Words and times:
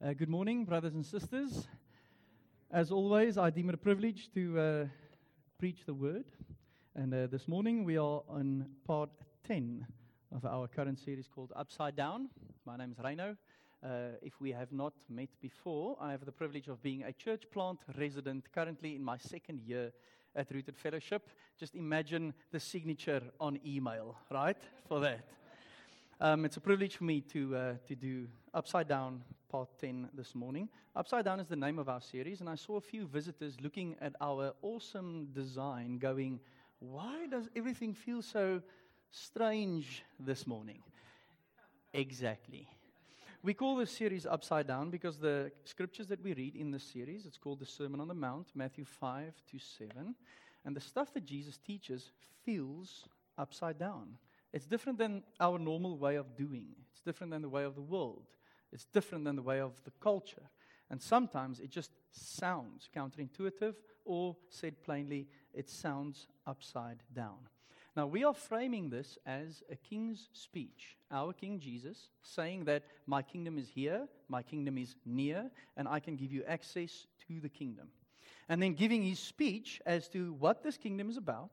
Uh, 0.00 0.12
good 0.12 0.28
morning, 0.28 0.64
brothers 0.64 0.94
and 0.94 1.04
sisters. 1.04 1.66
As 2.70 2.92
always, 2.92 3.36
I 3.36 3.50
deem 3.50 3.68
it 3.68 3.74
a 3.74 3.78
privilege 3.78 4.30
to 4.32 4.60
uh, 4.60 4.86
preach 5.58 5.80
the 5.86 5.92
word. 5.92 6.26
And 6.94 7.12
uh, 7.12 7.26
this 7.26 7.48
morning 7.48 7.82
we 7.82 7.98
are 7.98 8.22
on 8.28 8.66
part 8.86 9.10
10 9.48 9.84
of 10.32 10.44
our 10.44 10.68
current 10.68 11.00
series 11.00 11.26
called 11.26 11.52
Upside 11.56 11.96
Down. 11.96 12.28
My 12.64 12.76
name 12.76 12.92
is 12.92 12.98
Reino. 13.02 13.36
Uh, 13.82 14.10
if 14.22 14.40
we 14.40 14.52
have 14.52 14.70
not 14.70 14.92
met 15.08 15.30
before, 15.40 15.96
I 16.00 16.12
have 16.12 16.24
the 16.24 16.30
privilege 16.30 16.68
of 16.68 16.80
being 16.80 17.02
a 17.02 17.12
church 17.12 17.50
plant 17.50 17.80
resident 17.98 18.44
currently 18.54 18.94
in 18.94 19.02
my 19.02 19.18
second 19.18 19.62
year 19.66 19.90
at 20.36 20.48
Rooted 20.52 20.76
Fellowship. 20.76 21.28
Just 21.58 21.74
imagine 21.74 22.34
the 22.52 22.60
signature 22.60 23.22
on 23.40 23.58
email, 23.66 24.14
right? 24.30 24.62
For 24.88 25.00
that. 25.00 25.26
Um, 26.20 26.44
it's 26.44 26.56
a 26.56 26.60
privilege 26.60 26.98
for 26.98 27.04
me 27.04 27.20
to, 27.32 27.56
uh, 27.56 27.74
to 27.88 27.96
do 27.96 28.28
Upside 28.54 28.86
Down 28.86 29.24
Part 29.48 29.78
10 29.80 30.10
this 30.12 30.34
morning. 30.34 30.68
Upside 30.94 31.24
Down 31.24 31.40
is 31.40 31.48
the 31.48 31.56
name 31.56 31.78
of 31.78 31.88
our 31.88 32.02
series, 32.02 32.40
and 32.40 32.50
I 32.50 32.54
saw 32.54 32.76
a 32.76 32.82
few 32.82 33.06
visitors 33.06 33.56
looking 33.62 33.96
at 33.98 34.14
our 34.20 34.52
awesome 34.60 35.28
design 35.32 35.96
going, 35.96 36.40
Why 36.80 37.26
does 37.30 37.48
everything 37.56 37.94
feel 37.94 38.20
so 38.20 38.60
strange 39.10 40.04
this 40.20 40.46
morning? 40.46 40.82
Exactly. 41.94 42.68
We 43.42 43.54
call 43.54 43.76
this 43.76 43.90
series 43.90 44.26
Upside 44.26 44.66
Down 44.66 44.90
because 44.90 45.16
the 45.16 45.50
scriptures 45.64 46.08
that 46.08 46.22
we 46.22 46.34
read 46.34 46.54
in 46.54 46.70
this 46.70 46.84
series, 46.84 47.24
it's 47.24 47.38
called 47.38 47.60
the 47.60 47.66
Sermon 47.66 48.00
on 48.00 48.08
the 48.08 48.14
Mount, 48.14 48.48
Matthew 48.54 48.84
5 48.84 49.32
to 49.50 49.58
7. 49.58 50.14
And 50.66 50.76
the 50.76 50.80
stuff 50.80 51.14
that 51.14 51.24
Jesus 51.24 51.56
teaches 51.56 52.10
feels 52.44 53.08
upside 53.38 53.78
down. 53.78 54.18
It's 54.52 54.66
different 54.66 54.98
than 54.98 55.22
our 55.40 55.58
normal 55.58 55.96
way 55.96 56.16
of 56.16 56.36
doing. 56.36 56.66
It's 56.92 57.00
different 57.00 57.30
than 57.30 57.40
the 57.40 57.48
way 57.48 57.64
of 57.64 57.74
the 57.74 57.80
world. 57.80 58.26
It's 58.72 58.84
different 58.84 59.24
than 59.24 59.36
the 59.36 59.42
way 59.42 59.60
of 59.60 59.82
the 59.84 59.92
culture. 60.00 60.50
And 60.90 61.00
sometimes 61.02 61.60
it 61.60 61.70
just 61.70 61.90
sounds 62.10 62.88
counterintuitive, 62.94 63.74
or 64.04 64.36
said 64.48 64.82
plainly, 64.82 65.28
it 65.52 65.68
sounds 65.68 66.28
upside 66.46 67.02
down. 67.14 67.38
Now, 67.96 68.06
we 68.06 68.22
are 68.24 68.32
framing 68.32 68.90
this 68.90 69.18
as 69.26 69.62
a 69.70 69.76
king's 69.76 70.28
speech, 70.32 70.96
our 71.10 71.32
King 71.32 71.58
Jesus, 71.58 72.10
saying 72.22 72.64
that 72.66 72.84
my 73.06 73.22
kingdom 73.22 73.58
is 73.58 73.68
here, 73.68 74.06
my 74.28 74.42
kingdom 74.42 74.78
is 74.78 74.94
near, 75.04 75.50
and 75.76 75.88
I 75.88 75.98
can 75.98 76.16
give 76.16 76.32
you 76.32 76.44
access 76.46 77.06
to 77.26 77.40
the 77.40 77.48
kingdom. 77.48 77.88
And 78.48 78.62
then 78.62 78.74
giving 78.74 79.02
his 79.02 79.18
speech 79.18 79.80
as 79.84 80.08
to 80.10 80.32
what 80.34 80.62
this 80.62 80.76
kingdom 80.76 81.10
is 81.10 81.16
about 81.16 81.50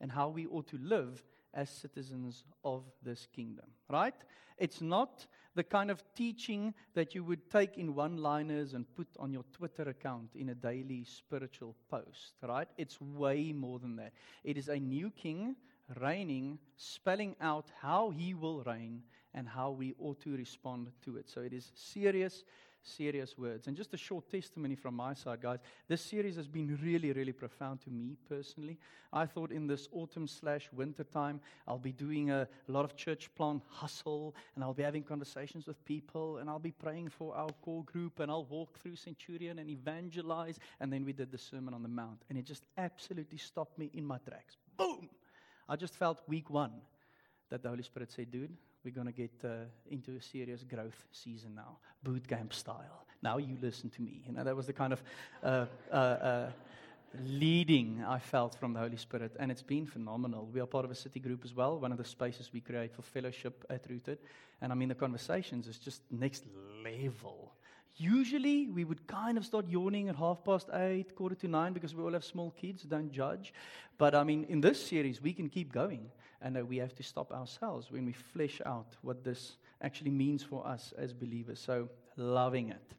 and 0.00 0.12
how 0.12 0.28
we 0.28 0.46
ought 0.46 0.68
to 0.68 0.78
live 0.78 1.22
as 1.52 1.68
citizens 1.68 2.44
of 2.64 2.84
this 3.02 3.26
kingdom, 3.34 3.66
right? 3.90 4.14
It's 4.56 4.80
not 4.80 5.26
the 5.54 5.64
kind 5.64 5.90
of 5.90 6.02
teaching 6.14 6.74
that 6.94 7.14
you 7.14 7.24
would 7.24 7.50
take 7.50 7.78
in 7.78 7.94
one 7.94 8.16
liners 8.16 8.74
and 8.74 8.86
put 8.94 9.08
on 9.18 9.32
your 9.32 9.44
Twitter 9.52 9.88
account 9.88 10.30
in 10.34 10.50
a 10.50 10.54
daily 10.54 11.04
spiritual 11.04 11.74
post, 11.90 12.34
right? 12.46 12.68
It's 12.76 13.00
way 13.00 13.52
more 13.52 13.78
than 13.78 13.96
that. 13.96 14.12
It 14.44 14.56
is 14.56 14.68
a 14.68 14.78
new 14.78 15.10
king 15.10 15.56
reigning, 16.00 16.58
spelling 16.76 17.34
out 17.40 17.70
how 17.80 18.10
he 18.10 18.34
will 18.34 18.62
reign 18.64 19.02
and 19.34 19.48
how 19.48 19.70
we 19.70 19.94
ought 19.98 20.20
to 20.20 20.36
respond 20.36 20.90
to 21.04 21.16
it. 21.16 21.28
So 21.28 21.40
it 21.40 21.52
is 21.52 21.72
serious 21.74 22.44
serious 22.88 23.36
words. 23.36 23.66
And 23.66 23.76
just 23.76 23.94
a 23.94 23.96
short 23.96 24.30
testimony 24.30 24.74
from 24.74 24.94
my 24.94 25.14
side, 25.14 25.40
guys. 25.40 25.58
This 25.88 26.00
series 26.00 26.36
has 26.36 26.48
been 26.48 26.78
really, 26.82 27.12
really 27.12 27.32
profound 27.32 27.80
to 27.82 27.90
me 27.90 28.16
personally. 28.28 28.78
I 29.12 29.26
thought 29.26 29.52
in 29.52 29.66
this 29.66 29.88
autumn 29.92 30.26
slash 30.26 30.68
winter 30.72 31.04
time, 31.04 31.40
I'll 31.66 31.78
be 31.78 31.92
doing 31.92 32.30
a, 32.30 32.48
lot 32.66 32.84
of 32.84 32.96
church 32.96 33.34
plant 33.34 33.62
hustle, 33.68 34.34
and 34.54 34.64
I'll 34.64 34.74
be 34.74 34.82
having 34.82 35.02
conversations 35.02 35.66
with 35.66 35.82
people, 35.84 36.38
and 36.38 36.50
I'll 36.50 36.58
be 36.58 36.72
praying 36.72 37.10
for 37.10 37.34
our 37.34 37.50
core 37.62 37.84
group, 37.84 38.20
and 38.20 38.30
I'll 38.30 38.44
walk 38.44 38.78
through 38.78 38.96
Centurion 38.96 39.58
and 39.58 39.70
evangelize. 39.70 40.58
And 40.80 40.92
then 40.92 41.04
we 41.04 41.12
did 41.12 41.30
the 41.30 41.38
Sermon 41.38 41.74
on 41.74 41.82
the 41.82 41.88
Mount, 41.88 42.22
and 42.28 42.38
it 42.38 42.44
just 42.44 42.64
absolutely 42.76 43.38
stopped 43.38 43.78
me 43.78 43.90
in 43.94 44.04
my 44.04 44.18
tracks. 44.18 44.56
Boom! 44.76 45.08
I 45.68 45.76
just 45.76 45.94
felt 45.94 46.22
week 46.26 46.50
one 46.50 46.72
that 47.50 47.62
the 47.62 47.68
Holy 47.68 47.82
Spirit 47.82 48.10
said, 48.10 48.30
dude, 48.30 48.56
we're 48.84 48.94
going 48.94 49.06
to 49.06 49.12
get 49.12 49.32
uh, 49.44 49.66
into 49.90 50.16
a 50.16 50.22
serious 50.22 50.64
growth 50.64 51.04
season 51.12 51.54
now, 51.54 51.78
boot 52.02 52.26
camp 52.28 52.54
style. 52.54 53.04
Now 53.22 53.38
you 53.38 53.56
listen 53.60 53.90
to 53.90 54.02
me. 54.02 54.22
You 54.26 54.32
know, 54.32 54.44
that 54.44 54.54
was 54.54 54.66
the 54.66 54.72
kind 54.72 54.92
of 54.92 55.02
uh, 55.42 55.66
uh, 55.90 55.94
uh, 55.94 56.50
leading 57.24 58.04
I 58.06 58.18
felt 58.18 58.54
from 58.54 58.74
the 58.74 58.80
Holy 58.80 58.96
Spirit, 58.96 59.34
and 59.40 59.50
it's 59.50 59.62
been 59.62 59.86
phenomenal. 59.86 60.48
We 60.52 60.60
are 60.60 60.66
part 60.66 60.84
of 60.84 60.90
a 60.90 60.94
city 60.94 61.20
group 61.20 61.44
as 61.44 61.54
well, 61.54 61.78
one 61.78 61.92
of 61.92 61.98
the 61.98 62.04
spaces 62.04 62.50
we 62.52 62.60
create 62.60 62.94
for 62.94 63.02
fellowship 63.02 63.64
at 63.68 63.86
Rooted. 63.88 64.18
And 64.60 64.72
I 64.72 64.74
mean, 64.74 64.88
the 64.88 64.94
conversations 64.94 65.66
is 65.66 65.78
just 65.78 66.02
next 66.10 66.44
level. 66.84 67.52
Usually, 67.96 68.68
we 68.68 68.84
would 68.84 69.08
kind 69.08 69.36
of 69.36 69.44
start 69.44 69.66
yawning 69.68 70.08
at 70.08 70.14
half 70.14 70.44
past 70.44 70.68
eight, 70.72 71.16
quarter 71.16 71.34
to 71.36 71.48
nine, 71.48 71.72
because 71.72 71.94
we 71.94 72.02
all 72.04 72.12
have 72.12 72.24
small 72.24 72.52
kids, 72.52 72.84
don't 72.84 73.10
judge. 73.10 73.52
But 73.96 74.14
I 74.14 74.22
mean, 74.22 74.44
in 74.48 74.60
this 74.60 74.86
series, 74.86 75.20
we 75.20 75.32
can 75.32 75.48
keep 75.48 75.72
going 75.72 76.10
and 76.42 76.54
that 76.56 76.66
we 76.66 76.76
have 76.76 76.94
to 76.94 77.02
stop 77.02 77.32
ourselves 77.32 77.90
when 77.90 78.06
we 78.06 78.12
flesh 78.12 78.60
out 78.64 78.96
what 79.02 79.24
this 79.24 79.56
actually 79.82 80.10
means 80.10 80.42
for 80.42 80.66
us 80.66 80.92
as 80.96 81.12
believers. 81.12 81.58
So, 81.58 81.88
loving 82.16 82.70
it. 82.70 82.94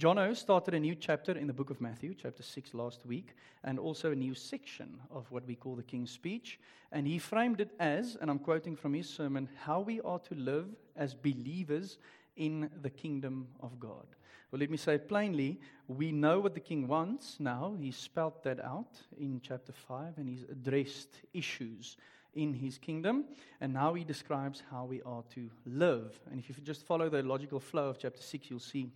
Jono 0.00 0.36
started 0.36 0.74
a 0.74 0.80
new 0.80 0.96
chapter 0.96 1.32
in 1.32 1.46
the 1.46 1.52
book 1.52 1.70
of 1.70 1.80
Matthew, 1.80 2.14
chapter 2.20 2.42
6 2.42 2.74
last 2.74 3.06
week, 3.06 3.36
and 3.62 3.78
also 3.78 4.10
a 4.10 4.16
new 4.16 4.34
section 4.34 5.00
of 5.08 5.30
what 5.30 5.46
we 5.46 5.54
call 5.54 5.76
the 5.76 5.84
King's 5.84 6.10
Speech. 6.10 6.58
And 6.90 7.06
he 7.06 7.18
framed 7.20 7.60
it 7.60 7.70
as, 7.78 8.16
and 8.20 8.28
I'm 8.28 8.40
quoting 8.40 8.74
from 8.74 8.92
his 8.92 9.08
sermon, 9.08 9.48
how 9.56 9.80
we 9.80 10.00
are 10.00 10.18
to 10.18 10.34
live 10.34 10.66
as 10.96 11.14
believers 11.14 11.98
in 12.36 12.70
the 12.82 12.90
kingdom 12.90 13.46
of 13.60 13.78
God. 13.78 14.06
Well, 14.50 14.58
let 14.58 14.70
me 14.70 14.76
say 14.76 14.96
it 14.96 15.08
plainly. 15.08 15.60
We 15.86 16.10
know 16.10 16.40
what 16.40 16.54
the 16.54 16.60
king 16.60 16.88
wants 16.88 17.36
now. 17.38 17.76
He's 17.78 17.96
spelt 17.96 18.42
that 18.42 18.64
out 18.64 19.00
in 19.16 19.40
chapter 19.44 19.72
5, 19.72 20.18
and 20.18 20.28
he's 20.28 20.42
addressed 20.42 21.20
issues 21.32 21.96
in 22.34 22.54
his 22.54 22.78
kingdom. 22.78 23.24
And 23.60 23.72
now 23.72 23.94
he 23.94 24.04
describes 24.04 24.62
how 24.70 24.84
we 24.84 25.02
are 25.02 25.22
to 25.34 25.50
live. 25.66 26.20
And 26.30 26.38
if 26.38 26.48
you 26.48 26.54
just 26.62 26.86
follow 26.86 27.08
the 27.08 27.22
logical 27.22 27.60
flow 27.60 27.88
of 27.88 27.98
chapter 27.98 28.22
6, 28.22 28.50
you'll 28.50 28.60
see 28.60 28.90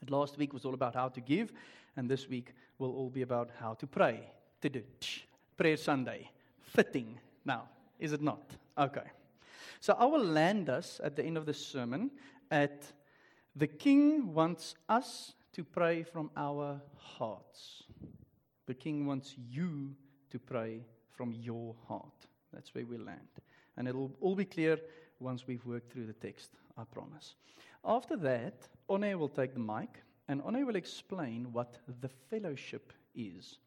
that 0.00 0.10
last 0.10 0.38
week 0.38 0.52
was 0.52 0.64
all 0.64 0.74
about 0.74 0.94
how 0.94 1.08
to 1.08 1.20
give, 1.20 1.52
and 1.96 2.08
this 2.08 2.28
week 2.28 2.54
will 2.78 2.94
all 2.94 3.10
be 3.10 3.22
about 3.22 3.50
how 3.58 3.74
to 3.74 3.86
pray. 3.86 4.30
To 4.62 4.82
prayer 5.56 5.76
Sunday. 5.76 6.30
Fitting 6.60 7.18
now, 7.44 7.68
is 7.98 8.12
it 8.12 8.20
not? 8.20 8.56
Okay. 8.76 9.10
So 9.80 9.94
I 9.94 10.04
will 10.04 10.24
land 10.24 10.68
us 10.68 11.00
at 11.02 11.16
the 11.16 11.24
end 11.24 11.36
of 11.36 11.46
this 11.46 11.64
sermon 11.64 12.10
at 12.50 12.92
the 13.56 13.66
king 13.66 14.34
wants 14.34 14.74
us 14.88 15.34
to 15.52 15.64
pray 15.64 16.02
from 16.02 16.30
our 16.36 16.80
hearts. 16.96 17.84
The 18.66 18.74
king 18.74 19.06
wants 19.06 19.34
you 19.36 19.94
to 20.30 20.38
pray 20.38 20.84
from 21.10 21.32
your 21.32 21.74
heart. 21.88 22.27
That's 22.52 22.74
where 22.74 22.86
we 22.86 22.96
land. 22.96 23.28
And 23.76 23.88
it'll 23.88 24.12
all 24.20 24.34
be 24.34 24.44
clear 24.44 24.78
once 25.20 25.46
we've 25.46 25.64
worked 25.64 25.92
through 25.92 26.06
the 26.06 26.12
text, 26.12 26.50
I 26.76 26.84
promise. 26.84 27.34
After 27.84 28.16
that, 28.16 28.68
One 28.86 29.18
will 29.18 29.28
take 29.28 29.54
the 29.54 29.60
mic 29.60 30.02
and 30.28 30.42
One 30.42 30.66
will 30.66 30.76
explain 30.76 31.52
what 31.52 31.78
the 32.00 32.08
fellowship 32.08 32.92
is 33.14 33.58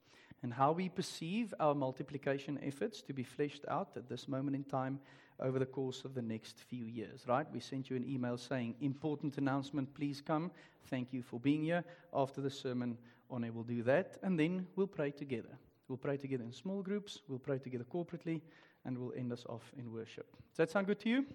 and 0.43 0.53
how 0.53 0.71
we 0.71 0.89
perceive 0.89 1.53
our 1.59 1.75
multiplication 1.75 2.59
efforts 2.63 3.01
to 3.03 3.13
be 3.13 3.23
fleshed 3.23 3.65
out 3.67 3.89
at 3.95 4.09
this 4.09 4.27
moment 4.27 4.55
in 4.55 4.63
time 4.63 4.99
over 5.39 5.59
the 5.59 5.65
course 5.65 6.03
of 6.05 6.13
the 6.13 6.21
next 6.21 6.59
few 6.59 6.85
years, 6.85 7.25
right? 7.27 7.47
We 7.51 7.59
sent 7.59 7.89
you 7.89 7.95
an 7.95 8.07
email 8.07 8.37
saying, 8.37 8.75
important 8.81 9.37
announcement, 9.37 9.93
please 9.93 10.21
come. 10.21 10.51
Thank 10.85 11.13
you 11.13 11.21
for 11.23 11.39
being 11.39 11.63
here. 11.63 11.83
After 12.13 12.41
the 12.41 12.49
sermon, 12.49 12.97
One 13.27 13.49
will 13.53 13.63
do 13.63 13.81
that, 13.83 14.17
and 14.23 14.39
then 14.39 14.67
we'll 14.75 14.87
pray 14.87 15.11
together. 15.11 15.57
We'll 15.87 15.97
pray 15.97 16.17
together 16.17 16.43
in 16.43 16.53
small 16.53 16.81
groups, 16.81 17.21
we'll 17.27 17.39
pray 17.39 17.59
together 17.59 17.85
corporately, 17.85 18.41
and 18.85 18.97
we'll 18.97 19.13
end 19.17 19.31
us 19.31 19.45
off 19.47 19.71
in 19.77 19.91
worship. 19.91 20.27
Does 20.49 20.57
that 20.57 20.69
sound 20.71 20.87
good 20.87 20.99
to 21.01 21.09
you? 21.09 21.25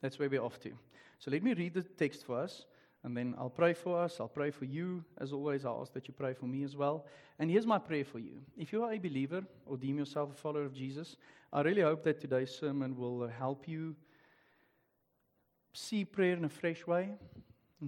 That's 0.00 0.18
where 0.18 0.28
we're 0.28 0.42
off 0.42 0.60
to. 0.60 0.72
So 1.18 1.30
let 1.30 1.42
me 1.42 1.54
read 1.54 1.74
the 1.74 1.82
text 1.82 2.24
for 2.24 2.38
us, 2.38 2.66
and 3.02 3.16
then 3.16 3.34
I'll 3.38 3.50
pray 3.50 3.72
for 3.72 3.98
us. 3.98 4.18
I'll 4.20 4.28
pray 4.28 4.50
for 4.50 4.64
you. 4.64 5.04
As 5.18 5.32
always, 5.32 5.64
I'll 5.64 5.80
ask 5.80 5.92
that 5.94 6.08
you 6.08 6.14
pray 6.14 6.34
for 6.34 6.46
me 6.46 6.62
as 6.62 6.76
well. 6.76 7.06
And 7.38 7.50
here's 7.50 7.66
my 7.66 7.78
prayer 7.78 8.04
for 8.04 8.18
you. 8.18 8.40
If 8.56 8.72
you 8.72 8.82
are 8.82 8.92
a 8.92 8.98
believer 8.98 9.42
or 9.66 9.76
deem 9.76 9.98
yourself 9.98 10.32
a 10.32 10.34
follower 10.34 10.64
of 10.64 10.74
Jesus, 10.74 11.16
I 11.52 11.62
really 11.62 11.82
hope 11.82 12.02
that 12.04 12.20
today's 12.20 12.50
sermon 12.50 12.96
will 12.96 13.28
help 13.28 13.68
you 13.68 13.96
see 15.72 16.04
prayer 16.04 16.34
in 16.34 16.44
a 16.44 16.48
fresh 16.48 16.86
way 16.86 17.10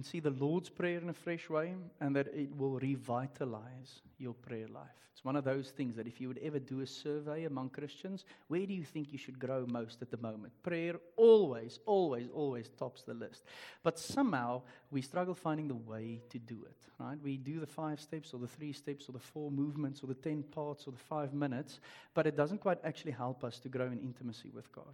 see 0.03 0.19
the 0.19 0.31
Lord's 0.31 0.69
Prayer 0.69 0.99
in 0.99 1.09
a 1.09 1.13
fresh 1.13 1.49
way, 1.49 1.75
and 1.99 2.15
that 2.15 2.27
it 2.27 2.55
will 2.55 2.79
revitalize 2.79 4.01
your 4.17 4.33
prayer 4.33 4.67
life. 4.67 4.87
It's 5.13 5.25
one 5.25 5.35
of 5.35 5.45
those 5.45 5.71
things 5.71 5.95
that 5.95 6.05
if 6.05 6.21
you 6.21 6.27
would 6.27 6.37
ever 6.43 6.59
do 6.59 6.81
a 6.81 6.85
survey 6.85 7.45
among 7.45 7.69
Christians, 7.69 8.23
where 8.49 8.67
do 8.67 8.73
you 8.75 8.83
think 8.83 9.11
you 9.11 9.17
should 9.17 9.39
grow 9.39 9.65
most 9.65 10.03
at 10.03 10.11
the 10.11 10.17
moment? 10.17 10.53
Prayer 10.61 10.93
always, 11.15 11.79
always, 11.87 12.27
always 12.31 12.69
tops 12.77 13.01
the 13.01 13.15
list. 13.15 13.43
But 13.81 13.97
somehow 13.97 14.61
we 14.91 15.01
struggle 15.01 15.33
finding 15.33 15.69
the 15.69 15.73
way 15.73 16.21
to 16.29 16.37
do 16.37 16.63
it, 16.69 16.77
right? 16.99 17.17
We 17.23 17.37
do 17.37 17.59
the 17.59 17.65
five 17.65 17.99
steps, 17.99 18.31
or 18.31 18.39
the 18.39 18.47
three 18.47 18.73
steps, 18.73 19.09
or 19.09 19.13
the 19.13 19.19
four 19.19 19.49
movements, 19.49 20.03
or 20.03 20.07
the 20.07 20.13
ten 20.13 20.43
parts, 20.43 20.85
or 20.85 20.91
the 20.91 20.97
five 20.97 21.33
minutes, 21.33 21.79
but 22.13 22.27
it 22.27 22.37
doesn't 22.37 22.61
quite 22.61 22.77
actually 22.83 23.13
help 23.13 23.43
us 23.43 23.59
to 23.61 23.69
grow 23.69 23.87
in 23.87 23.97
intimacy 23.97 24.51
with 24.53 24.71
God. 24.71 24.93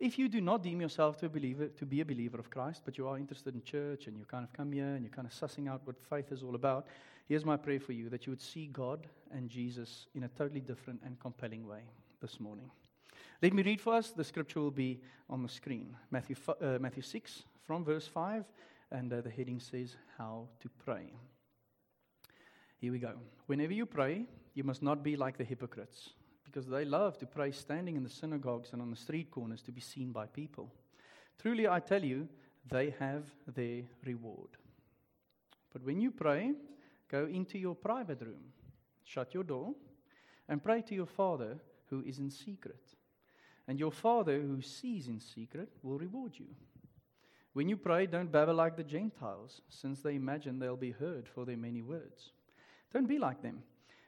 If 0.00 0.18
you 0.18 0.28
do 0.28 0.40
not 0.40 0.62
deem 0.62 0.80
yourself 0.80 1.16
to, 1.18 1.26
a 1.26 1.28
believer, 1.28 1.68
to 1.68 1.86
be 1.86 2.00
a 2.00 2.04
believer 2.04 2.38
of 2.38 2.50
Christ, 2.50 2.82
but 2.84 2.98
you 2.98 3.06
are 3.06 3.16
interested 3.16 3.54
in 3.54 3.62
church 3.62 4.06
and 4.06 4.18
you 4.18 4.24
kind 4.24 4.44
of 4.44 4.52
come 4.52 4.72
here 4.72 4.94
and 4.94 5.04
you're 5.04 5.14
kind 5.14 5.26
of 5.26 5.32
sussing 5.32 5.68
out 5.68 5.82
what 5.84 5.96
faith 6.10 6.32
is 6.32 6.42
all 6.42 6.56
about, 6.56 6.86
here's 7.28 7.44
my 7.44 7.56
prayer 7.56 7.80
for 7.80 7.92
you 7.92 8.08
that 8.08 8.26
you 8.26 8.32
would 8.32 8.42
see 8.42 8.66
God 8.66 9.06
and 9.32 9.48
Jesus 9.48 10.06
in 10.14 10.24
a 10.24 10.28
totally 10.28 10.60
different 10.60 11.00
and 11.04 11.18
compelling 11.20 11.66
way 11.66 11.82
this 12.20 12.40
morning. 12.40 12.70
Let 13.40 13.52
me 13.52 13.62
read 13.62 13.80
for 13.80 13.94
us. 13.94 14.10
The 14.10 14.24
scripture 14.24 14.60
will 14.60 14.70
be 14.70 15.00
on 15.30 15.42
the 15.42 15.48
screen 15.48 15.96
Matthew, 16.10 16.36
uh, 16.48 16.78
Matthew 16.80 17.02
6, 17.02 17.44
from 17.62 17.84
verse 17.84 18.06
5, 18.06 18.44
and 18.90 19.12
uh, 19.12 19.20
the 19.20 19.30
heading 19.30 19.60
says, 19.60 19.96
How 20.18 20.48
to 20.60 20.68
Pray. 20.84 21.12
Here 22.78 22.92
we 22.92 22.98
go. 22.98 23.12
Whenever 23.46 23.72
you 23.72 23.86
pray, 23.86 24.26
you 24.54 24.64
must 24.64 24.82
not 24.82 25.02
be 25.02 25.16
like 25.16 25.38
the 25.38 25.44
hypocrites 25.44 26.10
because 26.54 26.68
they 26.68 26.84
love 26.84 27.18
to 27.18 27.26
pray 27.26 27.50
standing 27.50 27.96
in 27.96 28.04
the 28.04 28.08
synagogues 28.08 28.72
and 28.72 28.80
on 28.80 28.88
the 28.88 28.96
street 28.96 29.28
corners 29.28 29.60
to 29.60 29.72
be 29.72 29.80
seen 29.80 30.12
by 30.12 30.24
people. 30.24 30.72
Truly, 31.42 31.66
I 31.66 31.80
tell 31.80 32.04
you, 32.04 32.28
they 32.70 32.94
have 33.00 33.24
their 33.56 33.82
reward. 34.04 34.50
But 35.72 35.82
when 35.82 36.00
you 36.00 36.12
pray, 36.12 36.52
go 37.10 37.26
into 37.26 37.58
your 37.58 37.74
private 37.74 38.20
room, 38.20 38.52
shut 39.02 39.34
your 39.34 39.42
door, 39.42 39.74
and 40.48 40.62
pray 40.62 40.80
to 40.82 40.94
your 40.94 41.06
Father 41.06 41.58
who 41.90 42.04
is 42.06 42.20
in 42.20 42.30
secret. 42.30 42.94
And 43.66 43.80
your 43.80 43.90
Father 43.90 44.40
who 44.40 44.62
sees 44.62 45.08
in 45.08 45.18
secret 45.18 45.70
will 45.82 45.98
reward 45.98 46.34
you. 46.38 46.46
When 47.52 47.68
you 47.68 47.76
pray, 47.76 48.06
don't 48.06 48.30
babble 48.30 48.54
like 48.54 48.76
the 48.76 48.84
Gentiles, 48.84 49.60
since 49.68 50.02
they 50.02 50.14
imagine 50.14 50.60
they'll 50.60 50.76
be 50.76 50.92
heard 50.92 51.28
for 51.28 51.44
their 51.44 51.56
many 51.56 51.82
words. 51.82 52.30
Don't 52.92 53.08
be 53.08 53.18
like 53.18 53.42
them 53.42 53.64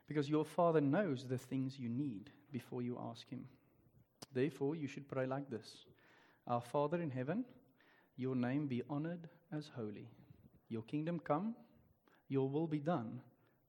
because 0.07 0.29
your 0.29 0.45
Father 0.45 0.81
knows 0.81 1.25
the 1.25 1.39
things 1.39 1.79
you 1.79 1.89
need 1.89 2.31
before 2.53 2.83
you 2.83 2.99
ask 3.11 3.29
Him. 3.29 3.45
Therefore, 4.33 4.77
you 4.77 4.87
should 4.87 5.09
pray 5.09 5.27
like 5.27 5.51
this 5.51 5.85
Our 6.47 6.61
Father 6.61 7.01
in 7.01 7.11
heaven, 7.11 7.45
your 8.17 8.37
name 8.37 8.67
be 8.67 8.83
honored 8.89 9.29
as 9.53 9.71
holy. 9.75 10.09
Your 10.69 10.83
kingdom 10.83 11.21
come, 11.21 11.55
your 12.29 12.49
will 12.49 12.67
be 12.67 12.79
done 12.79 13.21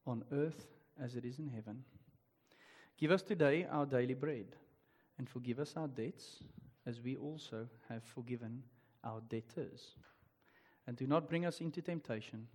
on 0.05 0.23
earth 0.31 0.67
as 1.01 1.15
it 1.15 1.25
is 1.25 1.39
in 1.39 1.49
heaven. 1.49 1.83
Give 2.97 3.11
us 3.11 3.21
today 3.21 3.67
our 3.69 3.85
daily 3.85 4.15
bread, 4.15 4.55
and 5.17 5.29
forgive 5.29 5.59
us 5.59 5.73
our 5.75 5.87
debts 5.87 6.43
as 6.85 7.01
we 7.01 7.15
also 7.15 7.67
have 7.89 8.03
forgiven 8.03 8.63
our 9.03 9.21
debtors. 9.29 9.95
And 10.87 10.95
do 10.95 11.05
not 11.05 11.29
bring 11.29 11.45
us 11.45 11.59
into 11.59 11.81
temptation, 11.81 12.47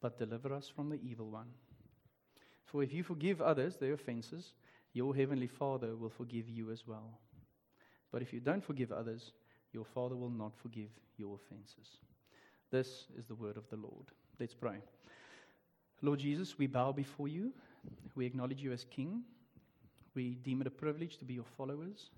but 0.00 0.18
deliver 0.18 0.52
us 0.52 0.68
from 0.74 0.88
the 0.88 0.98
evil 1.02 1.30
one. 1.30 1.48
For 2.70 2.84
if 2.84 2.92
you 2.92 3.02
forgive 3.02 3.40
others 3.40 3.76
their 3.76 3.94
offenses, 3.94 4.52
your 4.92 5.14
heavenly 5.14 5.48
Father 5.48 5.96
will 5.96 6.10
forgive 6.10 6.48
you 6.48 6.70
as 6.70 6.86
well. 6.86 7.18
But 8.12 8.22
if 8.22 8.32
you 8.32 8.38
don't 8.38 8.64
forgive 8.64 8.92
others, 8.92 9.32
your 9.72 9.84
Father 9.84 10.14
will 10.14 10.30
not 10.30 10.52
forgive 10.56 10.90
your 11.16 11.36
offenses. 11.36 11.98
This 12.70 13.06
is 13.18 13.26
the 13.26 13.34
word 13.34 13.56
of 13.56 13.68
the 13.70 13.76
Lord. 13.76 14.12
Let's 14.38 14.54
pray. 14.54 14.76
Lord 16.00 16.20
Jesus, 16.20 16.58
we 16.58 16.68
bow 16.68 16.92
before 16.92 17.26
you. 17.26 17.52
We 18.14 18.24
acknowledge 18.24 18.62
you 18.62 18.72
as 18.72 18.84
King. 18.84 19.22
We 20.14 20.36
deem 20.36 20.60
it 20.60 20.68
a 20.68 20.70
privilege 20.70 21.18
to 21.18 21.24
be 21.24 21.34
your 21.34 21.44
followers, 21.56 22.10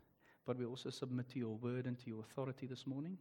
but 0.46 0.58
we 0.58 0.66
also 0.66 0.90
submit 0.90 1.31
to 1.31 1.38
your 1.38 1.56
word 1.56 1.87
and 1.87 1.99
to 2.00 2.10
your 2.10 2.20
authority 2.20 2.66
this 2.66 2.87
morning, 2.87 3.16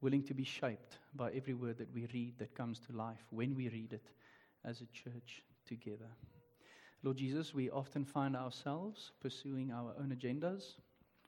willing 0.00 0.22
to 0.24 0.34
be 0.34 0.44
shaped 0.44 0.96
by 1.14 1.30
every 1.32 1.54
word 1.54 1.76
that 1.78 1.92
we 1.94 2.06
read 2.14 2.38
that 2.38 2.54
comes 2.54 2.80
to 2.80 2.96
life 2.96 3.26
when 3.30 3.54
we 3.54 3.68
read 3.68 3.92
it 3.92 4.08
as 4.64 4.80
a 4.80 4.86
church 4.86 5.42
together. 5.66 6.08
Lord 7.02 7.16
Jesus, 7.16 7.54
we 7.54 7.70
often 7.70 8.04
find 8.04 8.36
ourselves 8.36 9.12
pursuing 9.22 9.72
our 9.72 9.94
own 9.98 10.14
agendas. 10.14 10.74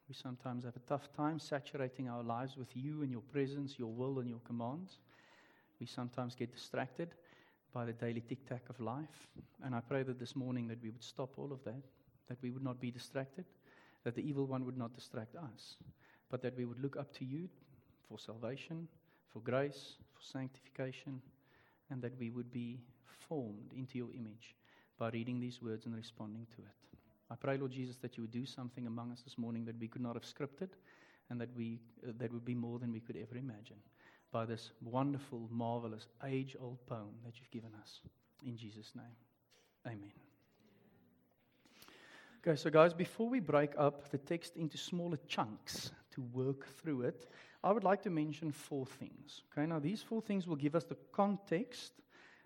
We 0.06 0.14
sometimes 0.14 0.64
have 0.64 0.76
a 0.76 0.80
tough 0.80 1.08
time 1.16 1.38
saturating 1.38 2.10
our 2.10 2.22
lives 2.22 2.58
with 2.58 2.76
you 2.76 3.00
and 3.00 3.10
your 3.10 3.22
presence, 3.32 3.78
your 3.78 3.90
will, 3.90 4.18
and 4.18 4.28
your 4.28 4.40
commands. 4.44 4.98
We 5.80 5.86
sometimes 5.86 6.34
get 6.34 6.52
distracted 6.52 7.14
by 7.72 7.86
the 7.86 7.94
daily 7.94 8.20
tic 8.20 8.46
tac 8.46 8.68
of 8.68 8.78
life. 8.80 9.30
And 9.64 9.74
I 9.74 9.80
pray 9.80 10.02
that 10.02 10.18
this 10.18 10.36
morning 10.36 10.68
that 10.68 10.82
we 10.82 10.90
would 10.90 11.02
stop 11.02 11.38
all 11.38 11.50
of 11.50 11.64
that, 11.64 11.82
that 12.28 12.36
we 12.42 12.50
would 12.50 12.62
not 12.62 12.78
be 12.78 12.90
distracted, 12.90 13.46
that 14.04 14.14
the 14.14 14.28
evil 14.28 14.44
one 14.44 14.66
would 14.66 14.76
not 14.76 14.94
distract 14.94 15.36
us, 15.36 15.76
but 16.28 16.42
that 16.42 16.54
we 16.54 16.66
would 16.66 16.82
look 16.82 16.98
up 16.98 17.14
to 17.14 17.24
you 17.24 17.48
for 18.06 18.18
salvation, 18.18 18.88
for 19.32 19.40
grace, 19.40 19.94
for 20.12 20.22
sanctification, 20.22 21.22
and 21.88 22.02
that 22.02 22.18
we 22.18 22.28
would 22.28 22.52
be 22.52 22.78
formed 23.26 23.72
into 23.74 23.96
your 23.96 24.12
image 24.12 24.54
by 25.02 25.08
reading 25.08 25.40
these 25.40 25.60
words 25.60 25.84
and 25.84 25.96
responding 25.96 26.46
to 26.54 26.62
it. 26.62 26.96
I 27.28 27.34
pray, 27.34 27.56
Lord 27.56 27.72
Jesus, 27.72 27.96
that 28.02 28.16
you 28.16 28.22
would 28.22 28.30
do 28.30 28.46
something 28.46 28.86
among 28.86 29.10
us 29.10 29.20
this 29.22 29.36
morning 29.36 29.64
that 29.64 29.80
we 29.80 29.88
could 29.88 30.00
not 30.00 30.14
have 30.14 30.22
scripted 30.22 30.68
and 31.28 31.40
that, 31.40 31.48
we, 31.56 31.80
uh, 32.06 32.12
that 32.18 32.32
would 32.32 32.44
be 32.44 32.54
more 32.54 32.78
than 32.78 32.92
we 32.92 33.00
could 33.00 33.16
ever 33.16 33.36
imagine 33.36 33.78
by 34.30 34.44
this 34.44 34.70
wonderful, 34.80 35.48
marvelous, 35.50 36.06
age 36.24 36.54
old 36.60 36.86
poem 36.86 37.16
that 37.24 37.34
you've 37.36 37.50
given 37.50 37.72
us. 37.82 38.00
In 38.46 38.56
Jesus' 38.56 38.92
name, 38.94 39.16
amen. 39.88 40.12
Okay, 42.46 42.54
so 42.54 42.70
guys, 42.70 42.94
before 42.94 43.28
we 43.28 43.40
break 43.40 43.72
up 43.76 44.08
the 44.12 44.18
text 44.18 44.56
into 44.56 44.78
smaller 44.78 45.18
chunks 45.26 45.90
to 46.12 46.22
work 46.32 46.68
through 46.80 47.02
it, 47.02 47.26
I 47.64 47.72
would 47.72 47.82
like 47.82 48.02
to 48.02 48.10
mention 48.10 48.52
four 48.52 48.86
things. 48.86 49.42
Okay, 49.50 49.66
now 49.66 49.80
these 49.80 50.00
four 50.00 50.22
things 50.22 50.46
will 50.46 50.54
give 50.54 50.76
us 50.76 50.84
the 50.84 50.98
context 51.10 51.92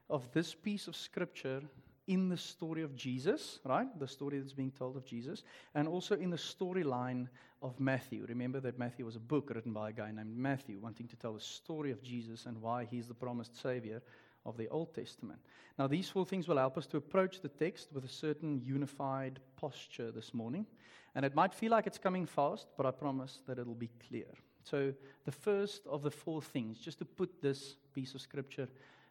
of 0.09 0.33
this 0.33 0.55
piece 0.55 0.89
of 0.89 0.97
scripture 0.97 1.61
in 2.07 2.29
the 2.29 2.37
story 2.37 2.83
of 2.83 2.95
Jesus, 2.95 3.59
right? 3.65 3.89
The 3.99 4.07
story 4.07 4.39
that's 4.39 4.53
being 4.53 4.71
told 4.71 4.97
of 4.97 5.05
Jesus, 5.05 5.43
and 5.75 5.89
also 5.89 6.15
in 6.15 6.31
the 6.31 6.37
storyline 6.37 7.29
of 7.63 7.81
Matthew. 7.81 8.25
Remember 8.29 8.61
that 8.61 8.79
Matthew 8.79 9.05
was 9.05 9.17
a 9.17 9.21
book 9.21 9.51
written 9.55 9.73
by 9.73 9.91
a 9.91 9.93
guy 9.93 10.11
named 10.13 10.37
Matthew, 10.37 10.79
wanting 10.79 11.09
to 11.09 11.17
tell 11.17 11.33
the 11.35 11.41
story 11.41 11.91
of 11.91 12.03
Jesus 12.03 12.47
and 12.47 12.61
why 12.63 12.85
he's 12.85 13.09
the 13.09 13.15
promised 13.15 13.61
Savior 13.61 14.03
of 14.45 14.57
the 14.57 14.69
Old 14.69 14.95
Testament. 14.95 15.41
Now, 15.79 15.89
these 15.89 16.09
four 16.09 16.25
things 16.25 16.47
will 16.47 16.59
help 16.59 16.79
us 16.79 16.87
to 16.89 16.97
approach 16.97 17.41
the 17.41 17.49
text 17.49 17.89
with 17.93 18.05
a 18.05 18.09
certain 18.09 18.63
unified 18.65 19.41
posture 19.57 20.13
this 20.13 20.33
morning. 20.33 20.67
And 21.15 21.25
it 21.25 21.35
might 21.35 21.55
feel 21.55 21.73
like 21.73 21.87
it's 21.87 21.99
coming 21.99 22.27
fast, 22.27 22.69
but 22.77 22.87
I 22.87 22.91
promise 22.93 23.41
that 23.47 23.59
it'll 23.59 23.75
be 23.75 23.91
clear. 24.09 24.27
So, 24.63 24.93
the 25.25 25.33
first 25.33 25.87
of 25.87 26.03
the 26.03 26.11
four 26.11 26.43
things, 26.43 26.79
just 26.79 26.99
to 26.99 27.05
put 27.05 27.41
this 27.41 27.77
piece 27.95 28.15
of 28.15 28.21
scripture 28.21 28.69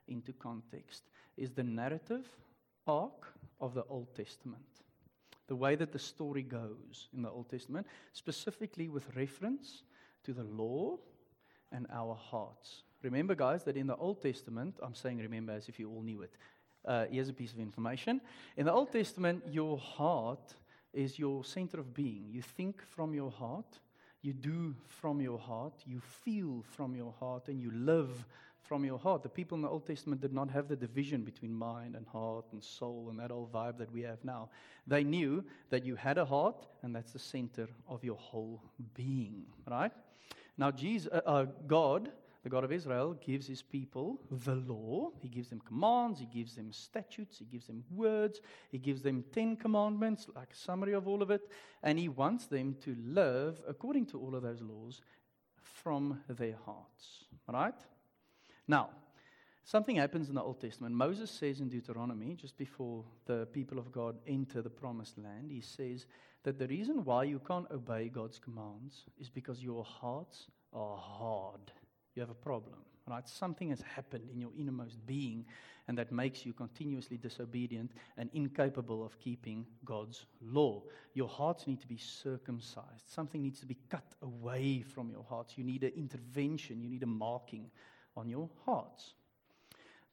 into 0.08 0.34
context, 0.34 1.04
is 1.38 1.52
the 1.52 1.64
narrative 1.64 2.28
arc 2.88 3.34
of 3.60 3.74
the 3.74 3.84
Old 3.86 4.14
Testament. 4.16 4.62
The 5.48 5.56
way 5.56 5.76
that 5.76 5.92
the 5.92 6.00
story 6.00 6.42
goes 6.44 7.08
in 7.16 7.22
the 7.22 7.30
Old 7.30 7.50
Testament, 7.50 7.88
specifically 8.14 8.90
with 8.90 9.16
reference 9.16 9.84
to 10.24 10.34
the 10.34 10.44
law 10.44 10.98
and 11.72 11.86
our 11.92 12.16
hearts. 12.16 12.84
Remember, 13.04 13.36
guys, 13.36 13.64
that 13.64 13.78
in 13.78 13.88
the 13.88 13.96
Old 13.96 14.22
Testament, 14.22 14.80
I'm 14.82 14.96
saying 14.96 15.20
remember 15.20 15.52
as 15.52 15.70
if 15.70 15.80
you 15.80 15.90
all 15.90 16.02
knew 16.02 16.24
it. 16.24 16.34
Uh, 16.84 17.06
here's 17.12 17.30
a 17.30 17.34
piece 17.34 17.54
of 17.54 17.60
information. 17.60 18.22
In 18.58 18.66
the 18.66 18.74
Old 18.74 18.92
Testament, 18.92 19.44
your 19.50 19.78
heart 19.78 20.56
is 20.94 21.20
your 21.20 21.44
center 21.44 21.80
of 21.80 21.94
being. 21.94 22.28
You 22.32 22.42
think 22.42 22.82
from 22.82 23.14
your 23.14 23.32
heart, 23.32 23.80
you 24.22 24.34
do 24.34 24.76
from 24.88 25.22
your 25.22 25.38
heart, 25.38 25.74
you 25.86 26.00
feel 26.00 26.64
from 26.72 26.96
your 26.96 27.14
heart, 27.20 27.48
and 27.48 27.62
you 27.62 27.72
live 27.72 28.26
from 28.68 28.84
your 28.84 28.98
heart. 28.98 29.24
The 29.24 29.30
people 29.30 29.56
in 29.56 29.62
the 29.62 29.70
Old 29.70 29.86
Testament 29.86 30.22
did 30.22 30.34
not 30.34 30.50
have 30.50 30.68
the 30.68 30.76
division 30.76 31.24
between 31.24 31.54
mind 31.54 31.96
and 31.96 32.06
heart 32.08 32.46
and 32.52 32.64
soul 32.64 33.08
and 33.10 33.20
that 33.20 33.32
old 33.32 33.52
vibe 33.52 33.78
that 33.78 33.92
we 33.92 34.02
have 34.02 34.24
now. 34.24 34.50
They 34.88 35.04
knew 35.04 35.44
that 35.70 35.86
you 35.86 35.96
had 35.96 36.18
a 36.18 36.26
heart, 36.26 36.66
and 36.84 36.96
that's 36.96 37.14
the 37.14 37.20
center 37.20 37.68
of 37.88 38.04
your 38.04 38.18
whole 38.18 38.62
being, 38.96 39.46
right? 39.70 39.92
Now, 40.58 40.72
Jesus, 40.72 41.12
uh, 41.12 41.22
uh, 41.26 41.46
God, 41.68 42.12
the 42.44 42.50
God 42.50 42.64
of 42.64 42.72
Israel, 42.72 43.16
gives 43.26 43.48
his 43.48 43.62
people 43.62 44.22
the 44.30 44.56
law. 44.56 45.12
He 45.20 45.28
gives 45.28 45.50
them 45.50 45.62
commands, 45.62 46.20
he 46.20 46.26
gives 46.26 46.56
them 46.56 46.72
statutes, 46.72 47.40
he 47.40 47.46
gives 47.46 47.68
them 47.68 47.84
words, 47.92 48.42
he 48.72 48.78
gives 48.78 49.02
them 49.02 49.24
Ten 49.32 49.58
Commandments, 49.58 50.28
like 50.36 50.52
a 50.54 50.56
summary 50.56 50.94
of 50.94 51.08
all 51.08 51.22
of 51.22 51.32
it, 51.32 51.50
and 51.84 52.00
he 52.00 52.08
wants 52.08 52.48
them 52.48 52.76
to 52.82 52.96
live 53.04 53.62
according 53.68 54.06
to 54.08 54.20
all 54.20 54.36
of 54.36 54.44
those 54.44 54.62
laws 54.62 55.02
from 55.62 56.22
their 56.30 56.56
hearts, 56.66 57.26
right? 57.52 57.76
Now, 58.68 58.90
something 59.64 59.96
happens 59.96 60.30
in 60.30 60.36
the 60.36 60.42
Old 60.42 60.60
Testament. 60.60 60.96
Moses 60.96 61.30
says 61.30 61.60
in 61.60 61.70
Deuteronomy, 61.70 62.36
just 62.36 62.58
before 62.58 63.04
the 63.26 63.48
people 63.52 63.78
of 63.78 63.92
God 63.92 64.18
enter 64.28 64.62
the 64.62 64.70
promised 64.70 65.18
land, 65.18 65.52
he 65.52 65.62
says 65.62 66.06
that 66.44 66.60
the 66.60 66.68
reason 66.68 67.04
why 67.04 67.24
you 67.24 67.40
can't 67.40 67.70
obey 67.72 68.10
God's 68.10 68.40
commands 68.40 69.06
is 69.20 69.30
because 69.30 69.64
your 69.64 69.84
hearts 69.84 70.48
are 70.74 70.98
hard. 70.98 71.72
You 72.16 72.22
have 72.22 72.30
a 72.30 72.36
problem, 72.36 72.76
right? 73.08 73.28
Something 73.28 73.70
has 73.70 73.82
happened 73.82 74.30
in 74.32 74.40
your 74.40 74.52
innermost 74.58 75.06
being, 75.06 75.46
and 75.88 75.98
that 75.98 76.12
makes 76.12 76.46
you 76.46 76.54
continuously 76.54 77.18
disobedient 77.18 77.92
and 78.18 78.30
incapable 78.34 79.06
of 79.06 79.20
keeping 79.20 79.66
God's 79.84 80.26
law. 80.42 80.82
Your 81.14 81.28
hearts 81.28 81.68
need 81.68 81.82
to 81.82 81.88
be 81.88 81.98
circumcised. 81.98 83.08
Something 83.08 83.44
needs 83.44 83.60
to 83.60 83.66
be 83.66 83.78
cut 83.90 84.16
away 84.22 84.82
from 84.82 85.10
your 85.10 85.24
hearts. 85.24 85.58
You 85.58 85.64
need 85.64 85.84
an 85.84 85.94
intervention, 85.96 86.82
you 86.82 86.90
need 86.90 87.04
a 87.04 87.08
marking 87.08 87.70
on 88.16 88.30
your 88.30 88.50
hearts. 88.66 89.14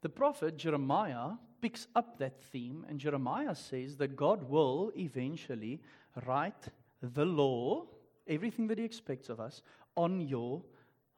The 0.02 0.08
prophet 0.08 0.56
Jeremiah 0.56 1.32
picks 1.60 1.86
up 1.94 2.18
that 2.18 2.42
theme, 2.42 2.84
and 2.88 2.98
Jeremiah 2.98 3.54
says 3.54 3.96
that 3.98 4.16
God 4.16 4.42
will 4.42 4.92
eventually 4.96 5.80
write 6.26 6.68
the 7.00 7.24
law, 7.24 7.86
everything 8.26 8.66
that 8.66 8.78
He 8.78 8.84
expects 8.84 9.28
of 9.28 9.40
us, 9.40 9.62
on 9.96 10.20
your 10.20 10.62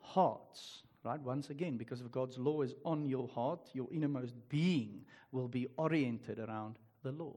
hearts. 0.01 0.83
Right? 1.03 1.21
Once 1.21 1.51
again, 1.51 1.77
because 1.77 2.01
if 2.01 2.11
God's 2.11 2.39
law 2.39 2.63
is 2.63 2.75
on 2.85 3.05
your 3.05 3.29
heart, 3.29 3.69
your 3.75 3.89
innermost 3.93 4.35
being 4.49 5.05
will 5.33 5.49
be 5.49 5.67
oriented 5.77 6.39
around 6.39 6.79
the 7.03 7.13
law. 7.13 7.35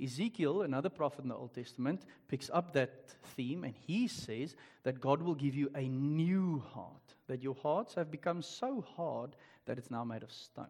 Ezekiel, 0.00 0.62
another 0.62 0.88
prophet 0.88 1.22
in 1.22 1.28
the 1.28 1.36
Old 1.36 1.54
Testament, 1.54 2.02
picks 2.28 2.50
up 2.52 2.72
that 2.72 3.14
theme 3.36 3.64
and 3.64 3.74
he 3.86 4.08
says 4.08 4.54
that 4.84 5.00
God 5.00 5.22
will 5.22 5.34
give 5.34 5.54
you 5.54 5.70
a 5.74 5.82
new 5.82 6.62
heart, 6.74 7.14
that 7.28 7.42
your 7.42 7.54
hearts 7.54 7.94
have 7.94 8.10
become 8.10 8.42
so 8.42 8.84
hard 8.96 9.36
that 9.66 9.78
it's 9.78 9.90
now 9.90 10.04
made 10.04 10.22
of 10.22 10.32
stone. 10.32 10.66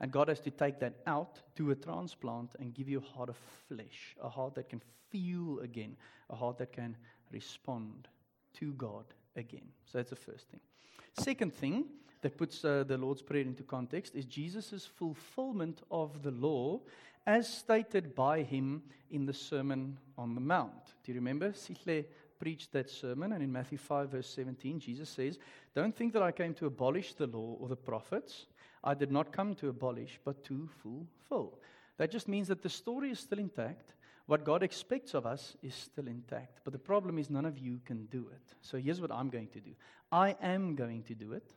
And 0.00 0.12
God 0.12 0.28
has 0.28 0.40
to 0.40 0.50
take 0.50 0.78
that 0.80 0.94
out, 1.06 1.40
do 1.56 1.70
a 1.70 1.74
transplant, 1.74 2.54
and 2.60 2.74
give 2.74 2.88
you 2.88 2.98
a 2.98 3.16
heart 3.16 3.28
of 3.28 3.36
flesh, 3.68 4.16
a 4.22 4.28
heart 4.28 4.54
that 4.54 4.68
can 4.68 4.80
feel 5.10 5.58
again, 5.60 5.96
a 6.30 6.36
heart 6.36 6.58
that 6.58 6.72
can 6.72 6.96
respond 7.32 8.08
to 8.54 8.72
God 8.74 9.04
again. 9.36 9.68
So 9.86 9.98
that's 9.98 10.10
the 10.10 10.16
first 10.16 10.48
thing. 10.48 10.60
Second 11.18 11.54
thing 11.54 11.84
that 12.22 12.36
puts 12.36 12.64
uh, 12.64 12.84
the 12.86 12.98
Lord's 12.98 13.22
Prayer 13.22 13.42
into 13.42 13.62
context 13.62 14.14
is 14.14 14.24
Jesus' 14.24 14.86
fulfillment 14.86 15.82
of 15.90 16.22
the 16.22 16.30
law 16.30 16.80
as 17.28 17.46
stated 17.46 18.14
by 18.14 18.42
him 18.42 18.82
in 19.10 19.26
the 19.26 19.34
Sermon 19.34 19.98
on 20.16 20.34
the 20.34 20.40
Mount. 20.40 20.94
Do 21.04 21.12
you 21.12 21.16
remember? 21.16 21.50
Sihle 21.50 22.06
preached 22.38 22.72
that 22.72 22.88
sermon, 22.88 23.32
and 23.32 23.42
in 23.42 23.52
Matthew 23.52 23.76
5, 23.76 24.12
verse 24.12 24.28
17, 24.30 24.80
Jesus 24.80 25.10
says, 25.10 25.38
Don't 25.74 25.94
think 25.94 26.14
that 26.14 26.22
I 26.22 26.32
came 26.32 26.54
to 26.54 26.64
abolish 26.64 27.12
the 27.12 27.26
law 27.26 27.58
or 27.60 27.68
the 27.68 27.76
prophets. 27.76 28.46
I 28.82 28.94
did 28.94 29.12
not 29.12 29.30
come 29.30 29.54
to 29.56 29.68
abolish, 29.68 30.18
but 30.24 30.42
to 30.44 30.70
fulfill. 30.82 31.58
That 31.98 32.10
just 32.10 32.28
means 32.28 32.48
that 32.48 32.62
the 32.62 32.70
story 32.70 33.10
is 33.10 33.20
still 33.20 33.38
intact. 33.38 33.92
What 34.24 34.46
God 34.46 34.62
expects 34.62 35.12
of 35.12 35.26
us 35.26 35.54
is 35.62 35.74
still 35.74 36.06
intact. 36.06 36.60
But 36.64 36.72
the 36.72 36.78
problem 36.78 37.18
is, 37.18 37.28
none 37.28 37.44
of 37.44 37.58
you 37.58 37.80
can 37.84 38.06
do 38.06 38.28
it. 38.32 38.56
So 38.62 38.78
here's 38.78 39.02
what 39.02 39.12
I'm 39.12 39.28
going 39.28 39.48
to 39.48 39.60
do 39.60 39.72
I 40.10 40.34
am 40.40 40.76
going 40.76 41.02
to 41.02 41.14
do 41.14 41.34
it. 41.34 41.52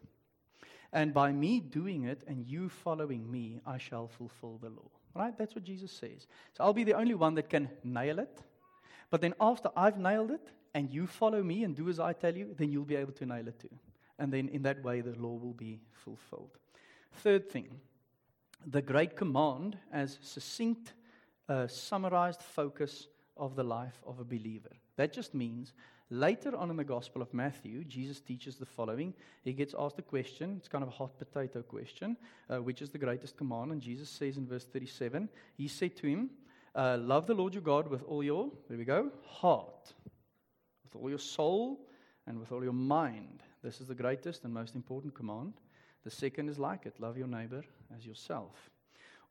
And 0.92 1.14
by 1.14 1.32
me 1.32 1.62
doing 1.62 2.04
it 2.04 2.24
and 2.28 2.46
you 2.46 2.68
following 2.68 3.32
me, 3.32 3.62
I 3.66 3.78
shall 3.78 4.10
fulfill 4.10 4.58
the 4.58 4.70
law. 4.70 4.92
Right? 5.14 5.38
That's 5.38 5.56
what 5.56 5.64
Jesus 5.64 5.92
says. 5.92 6.28
So 6.54 6.64
I'll 6.64 6.74
be 6.74 6.84
the 6.84 6.94
only 6.94 7.16
one 7.16 7.36
that 7.36 7.50
can 7.50 7.70
nail 7.84 8.20
it. 8.20 8.40
But 9.10 9.22
then 9.22 9.34
after 9.42 9.70
I've 9.76 9.98
nailed 9.98 10.32
it 10.32 10.48
and 10.74 10.90
you 10.90 11.06
follow 11.06 11.44
me 11.44 11.64
and 11.64 11.76
do 11.76 11.90
as 11.90 12.00
I 12.00 12.14
tell 12.14 12.36
you, 12.36 12.56
then 12.58 12.72
you'll 12.72 12.86
be 12.86 12.96
able 12.96 13.14
to 13.14 13.26
nail 13.26 13.48
it 13.48 13.60
too. 13.60 13.76
And 14.18 14.32
then 14.32 14.48
in 14.50 14.62
that 14.64 14.84
way, 14.84 15.02
the 15.02 15.16
law 15.20 15.36
will 15.36 15.54
be 15.54 15.82
fulfilled. 15.92 16.58
Third 17.12 17.50
thing, 17.50 17.68
the 18.66 18.82
great 18.82 19.16
command 19.16 19.78
as 19.92 20.18
succinct, 20.22 20.94
uh, 21.50 21.68
summarized 21.68 22.42
focus 22.42 23.08
of 23.36 23.56
the 23.56 23.64
life 23.64 24.02
of 24.06 24.20
a 24.20 24.24
believer. 24.24 24.72
That 24.96 25.12
just 25.12 25.34
means 25.34 25.74
later 26.12 26.56
on 26.56 26.70
in 26.70 26.76
the 26.76 26.84
Gospel 26.84 27.22
of 27.22 27.34
Matthew, 27.34 27.84
Jesus 27.86 28.20
teaches 28.20 28.58
the 28.58 28.66
following. 28.66 29.14
He 29.44 29.54
gets 29.54 29.74
asked 29.80 29.98
a 29.98 30.04
question. 30.04 30.56
It's 30.58 30.68
kind 30.68 30.84
of 30.84 30.90
a 30.90 30.94
hot 30.94 31.18
potato 31.18 31.64
question, 31.64 32.18
uh, 32.50 32.62
which 32.62 32.82
is 32.82 32.90
the 32.90 33.00
greatest 33.00 33.38
command. 33.38 33.72
And 33.72 33.82
Jesus 33.82 34.10
says 34.10 34.38
in 34.38 34.46
verse 34.46 34.66
37, 34.66 35.30
He 35.58 35.68
said 35.68 35.96
to 35.98 36.08
him, 36.08 36.30
uh, 36.76 36.98
Love 37.00 37.26
the 37.26 37.34
Lord 37.34 37.54
your 37.54 37.64
God 37.64 37.88
with 37.88 38.04
all 38.04 38.24
your, 38.24 38.52
there 38.70 38.78
we 38.78 38.86
go, 38.86 39.10
heart, 39.26 39.94
with 40.84 41.02
all 41.02 41.10
your 41.10 41.18
soul, 41.18 41.88
and 42.28 42.40
with 42.40 42.52
all 42.52 42.64
your 42.64 42.74
mind. 42.74 43.42
This 43.64 43.82
is 43.82 43.88
the 43.88 43.96
greatest 43.96 44.44
and 44.44 44.54
most 44.54 44.76
important 44.76 45.14
command. 45.14 45.54
The 46.04 46.12
second 46.12 46.50
is 46.50 46.60
like 46.60 46.86
it 46.86 47.00
love 47.00 47.18
your 47.18 47.28
neighbor 47.28 47.64
as 47.96 48.06
yourself. 48.06 48.70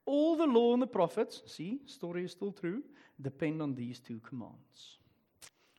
All 0.07 0.37
the 0.37 0.47
law 0.47 0.73
and 0.73 0.83
the 0.83 0.87
prophets, 0.87 1.43
see, 1.47 1.81
story 1.87 2.25
is 2.25 2.33
still 2.33 2.53
true, 2.53 2.83
depend 3.21 3.61
on 3.61 3.75
these 3.75 4.01
two 4.01 4.21
commands. 4.21 4.99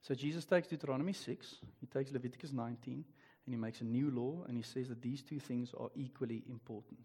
So 0.01 0.15
Jesus 0.15 0.45
takes 0.45 0.67
Deuteronomy 0.67 1.13
6, 1.13 1.55
he 1.79 1.85
takes 1.85 2.11
Leviticus 2.11 2.51
19, 2.51 3.05
and 3.45 3.53
he 3.53 3.55
makes 3.55 3.81
a 3.81 3.85
new 3.85 4.09
law, 4.09 4.43
and 4.47 4.57
he 4.57 4.63
says 4.63 4.89
that 4.89 5.01
these 5.01 5.21
two 5.21 5.39
things 5.39 5.73
are 5.79 5.89
equally 5.95 6.43
important. 6.49 6.99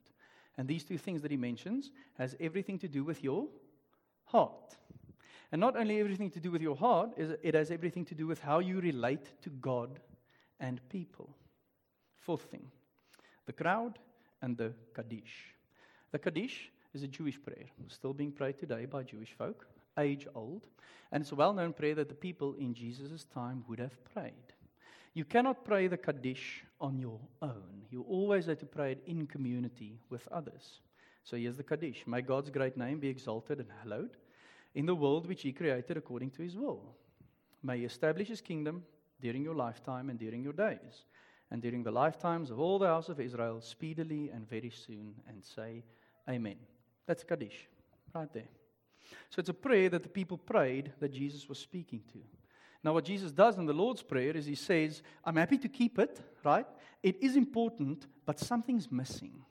And 0.56 0.66
these 0.66 0.84
two 0.84 0.96
things 0.96 1.20
that 1.22 1.30
he 1.30 1.36
mentions 1.36 1.90
has 2.18 2.34
everything 2.40 2.78
to 2.78 2.88
do 2.88 3.04
with 3.04 3.22
your 3.22 3.46
heart. 4.24 4.76
And 5.52 5.60
not 5.60 5.76
only 5.76 6.00
everything 6.00 6.30
to 6.30 6.40
do 6.40 6.50
with 6.50 6.62
your 6.62 6.76
heart, 6.76 7.10
it 7.16 7.54
has 7.54 7.70
everything 7.70 8.04
to 8.06 8.14
do 8.14 8.26
with 8.26 8.40
how 8.40 8.58
you 8.58 8.80
relate 8.80 9.30
to 9.42 9.50
God 9.50 10.00
and 10.58 10.80
people. 10.88 11.30
Fourth 12.16 12.42
thing, 12.42 12.66
the 13.44 13.52
crowd 13.52 13.98
and 14.42 14.56
the 14.56 14.72
Kaddish. 14.94 15.54
The 16.12 16.18
Kaddish 16.18 16.70
is 16.94 17.02
a 17.02 17.08
Jewish 17.08 17.40
prayer, 17.40 17.66
still 17.88 18.14
being 18.14 18.32
prayed 18.32 18.58
today 18.58 18.86
by 18.86 19.02
Jewish 19.02 19.32
folk, 19.32 19.66
age 19.98 20.26
old, 20.34 20.66
and 21.12 21.22
it's 21.22 21.32
a 21.32 21.36
well 21.36 21.52
known 21.52 21.72
prayer 21.72 21.94
that 21.94 22.08
the 22.08 22.14
people 22.14 22.54
in 22.54 22.74
Jesus' 22.74 23.24
time 23.24 23.64
would 23.68 23.78
have 23.78 24.04
prayed. 24.12 24.54
You 25.14 25.24
cannot 25.24 25.64
pray 25.64 25.86
the 25.86 25.96
Kaddish 25.96 26.64
on 26.80 26.98
your 26.98 27.18
own. 27.40 27.86
You 27.90 28.02
always 28.02 28.46
have 28.46 28.58
to 28.58 28.66
pray 28.66 28.92
it 28.92 29.02
in 29.06 29.26
community 29.26 29.98
with 30.10 30.28
others. 30.30 30.80
So 31.24 31.36
here's 31.36 31.56
the 31.56 31.62
Kaddish 31.62 32.06
May 32.06 32.22
God's 32.22 32.50
great 32.50 32.76
name 32.76 33.00
be 33.00 33.08
exalted 33.08 33.58
and 33.58 33.68
hallowed 33.82 34.16
in 34.74 34.86
the 34.86 34.94
world 34.94 35.26
which 35.26 35.42
He 35.42 35.52
created 35.52 35.96
according 35.96 36.30
to 36.32 36.42
His 36.42 36.56
will. 36.56 36.94
May 37.62 37.78
He 37.78 37.84
establish 37.84 38.28
His 38.28 38.40
kingdom 38.40 38.84
during 39.20 39.42
your 39.42 39.54
lifetime 39.54 40.10
and 40.10 40.18
during 40.18 40.42
your 40.44 40.52
days, 40.52 41.06
and 41.50 41.62
during 41.62 41.82
the 41.82 41.90
lifetimes 41.90 42.50
of 42.50 42.60
all 42.60 42.78
the 42.78 42.86
house 42.86 43.08
of 43.08 43.18
Israel, 43.18 43.60
speedily 43.60 44.30
and 44.34 44.48
very 44.48 44.70
soon, 44.70 45.14
and 45.28 45.42
say, 45.42 45.82
Amen. 46.28 46.56
That's 47.06 47.24
Kaddish, 47.24 47.68
right 48.14 48.30
there. 48.32 48.48
So 49.30 49.40
it's 49.40 49.48
a 49.48 49.54
prayer 49.54 49.88
that 49.90 50.02
the 50.02 50.08
people 50.08 50.38
prayed 50.38 50.92
that 51.00 51.12
Jesus 51.12 51.48
was 51.48 51.58
speaking 51.58 52.02
to. 52.12 52.18
Now, 52.84 52.92
what 52.92 53.04
Jesus 53.04 53.32
does 53.32 53.58
in 53.58 53.66
the 53.66 53.72
Lord's 53.72 54.02
Prayer 54.02 54.36
is 54.36 54.46
he 54.46 54.54
says, 54.54 55.02
I'm 55.24 55.36
happy 55.36 55.58
to 55.58 55.68
keep 55.68 55.98
it, 55.98 56.20
right? 56.44 56.66
It 57.02 57.22
is 57.22 57.36
important, 57.36 58.06
but 58.24 58.38
something's 58.38 58.92
missing. 58.92 59.42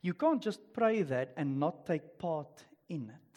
You 0.00 0.14
can't 0.14 0.42
just 0.42 0.60
pray 0.72 1.02
that 1.02 1.32
and 1.36 1.58
not 1.58 1.86
take 1.86 2.18
part 2.18 2.64
in 2.88 3.10
it. 3.10 3.28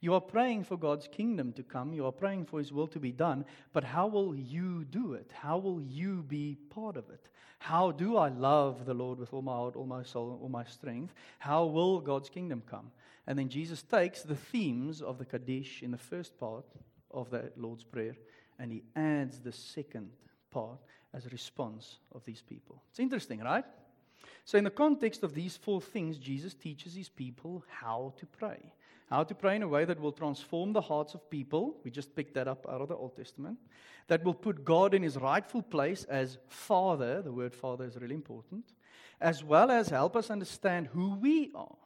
You 0.00 0.14
are 0.14 0.20
praying 0.20 0.64
for 0.64 0.76
God's 0.76 1.08
kingdom 1.08 1.52
to 1.54 1.62
come. 1.62 1.94
You 1.94 2.04
are 2.06 2.12
praying 2.12 2.44
for 2.44 2.58
His 2.58 2.72
will 2.72 2.86
to 2.88 3.00
be 3.00 3.10
done. 3.10 3.46
But 3.72 3.84
how 3.84 4.06
will 4.06 4.36
you 4.36 4.84
do 4.84 5.14
it? 5.14 5.32
How 5.32 5.56
will 5.56 5.80
you 5.80 6.22
be 6.22 6.58
part 6.68 6.96
of 6.96 7.08
it? 7.08 7.30
How 7.58 7.90
do 7.90 8.18
I 8.18 8.28
love 8.28 8.84
the 8.84 8.92
Lord 8.92 9.18
with 9.18 9.32
all 9.32 9.40
my 9.40 9.52
heart, 9.52 9.76
all 9.76 9.86
my 9.86 10.02
soul, 10.02 10.38
all 10.42 10.50
my 10.50 10.64
strength? 10.64 11.14
How 11.38 11.64
will 11.64 12.00
God's 12.00 12.28
kingdom 12.28 12.62
come? 12.70 12.90
And 13.26 13.38
then 13.38 13.48
Jesus 13.48 13.82
takes 13.82 14.22
the 14.22 14.36
themes 14.36 15.00
of 15.00 15.18
the 15.18 15.24
Kaddish 15.24 15.82
in 15.82 15.90
the 15.90 15.98
first 15.98 16.38
part 16.38 16.66
of 17.10 17.30
the 17.30 17.50
Lord's 17.56 17.84
Prayer 17.84 18.16
and 18.58 18.70
he 18.70 18.82
adds 18.94 19.40
the 19.40 19.52
second 19.52 20.10
part 20.50 20.78
as 21.12 21.26
a 21.26 21.30
response 21.30 21.98
of 22.14 22.24
these 22.24 22.42
people. 22.42 22.82
It's 22.90 23.00
interesting, 23.00 23.40
right? 23.40 23.64
So, 24.44 24.58
in 24.58 24.64
the 24.64 24.70
context 24.70 25.22
of 25.22 25.34
these 25.34 25.56
four 25.56 25.80
things, 25.80 26.18
Jesus 26.18 26.54
teaches 26.54 26.94
his 26.94 27.08
people 27.08 27.64
how 27.68 28.14
to 28.18 28.26
pray 28.26 28.72
how 29.10 29.22
to 29.22 29.34
pray 29.34 29.56
in 29.56 29.62
a 29.62 29.68
way 29.68 29.84
that 29.84 30.00
will 30.00 30.12
transform 30.12 30.72
the 30.72 30.80
hearts 30.80 31.14
of 31.14 31.30
people. 31.30 31.76
We 31.84 31.90
just 31.90 32.14
picked 32.16 32.34
that 32.34 32.48
up 32.48 32.66
out 32.68 32.80
of 32.80 32.88
the 32.88 32.96
Old 32.96 33.16
Testament. 33.16 33.58
That 34.08 34.24
will 34.24 34.34
put 34.34 34.64
God 34.64 34.94
in 34.94 35.02
his 35.02 35.16
rightful 35.16 35.62
place 35.62 36.04
as 36.04 36.38
Father. 36.48 37.22
The 37.22 37.32
word 37.32 37.54
Father 37.54 37.84
is 37.84 37.96
really 37.96 38.14
important. 38.14 38.64
As 39.20 39.44
well 39.44 39.70
as 39.70 39.88
help 39.88 40.16
us 40.16 40.30
understand 40.30 40.88
who 40.88 41.14
we 41.14 41.50
are 41.54 41.76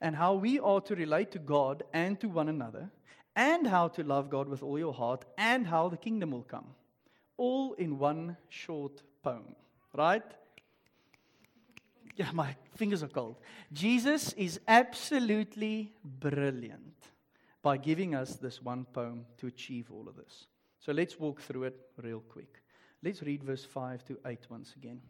and 0.00 0.16
how 0.16 0.34
we 0.34 0.58
are 0.58 0.80
to 0.82 0.94
relate 0.94 1.30
to 1.32 1.38
God 1.38 1.82
and 1.92 2.18
to 2.20 2.28
one 2.28 2.48
another, 2.48 2.90
and 3.36 3.66
how 3.66 3.88
to 3.88 4.02
love 4.02 4.30
God 4.30 4.48
with 4.48 4.62
all 4.62 4.78
your 4.78 4.94
heart, 4.94 5.24
and 5.38 5.66
how 5.66 5.88
the 5.88 5.96
kingdom 5.96 6.30
will 6.32 6.42
come. 6.42 6.66
All 7.36 7.74
in 7.74 7.98
one 7.98 8.36
short 8.48 9.02
poem, 9.22 9.54
right? 9.94 10.24
yeah, 12.20 12.30
my 12.32 12.54
fingers 12.76 13.02
are 13.02 13.08
cold. 13.08 13.36
Jesus 13.72 14.34
is 14.34 14.60
absolutely 14.68 15.94
brilliant 16.04 17.08
by 17.62 17.78
giving 17.78 18.14
us 18.14 18.34
this 18.34 18.60
one 18.62 18.84
poem 18.84 19.24
to 19.38 19.46
achieve 19.46 19.90
all 19.90 20.06
of 20.06 20.16
this. 20.16 20.46
So 20.80 20.92
let's 20.92 21.18
walk 21.18 21.40
through 21.40 21.64
it 21.64 21.80
real 22.02 22.20
quick. 22.20 22.62
Let's 23.02 23.22
read 23.22 23.42
verse 23.42 23.64
5 23.64 24.04
to 24.04 24.18
8 24.26 24.38
once 24.50 24.74
again. 24.76 25.00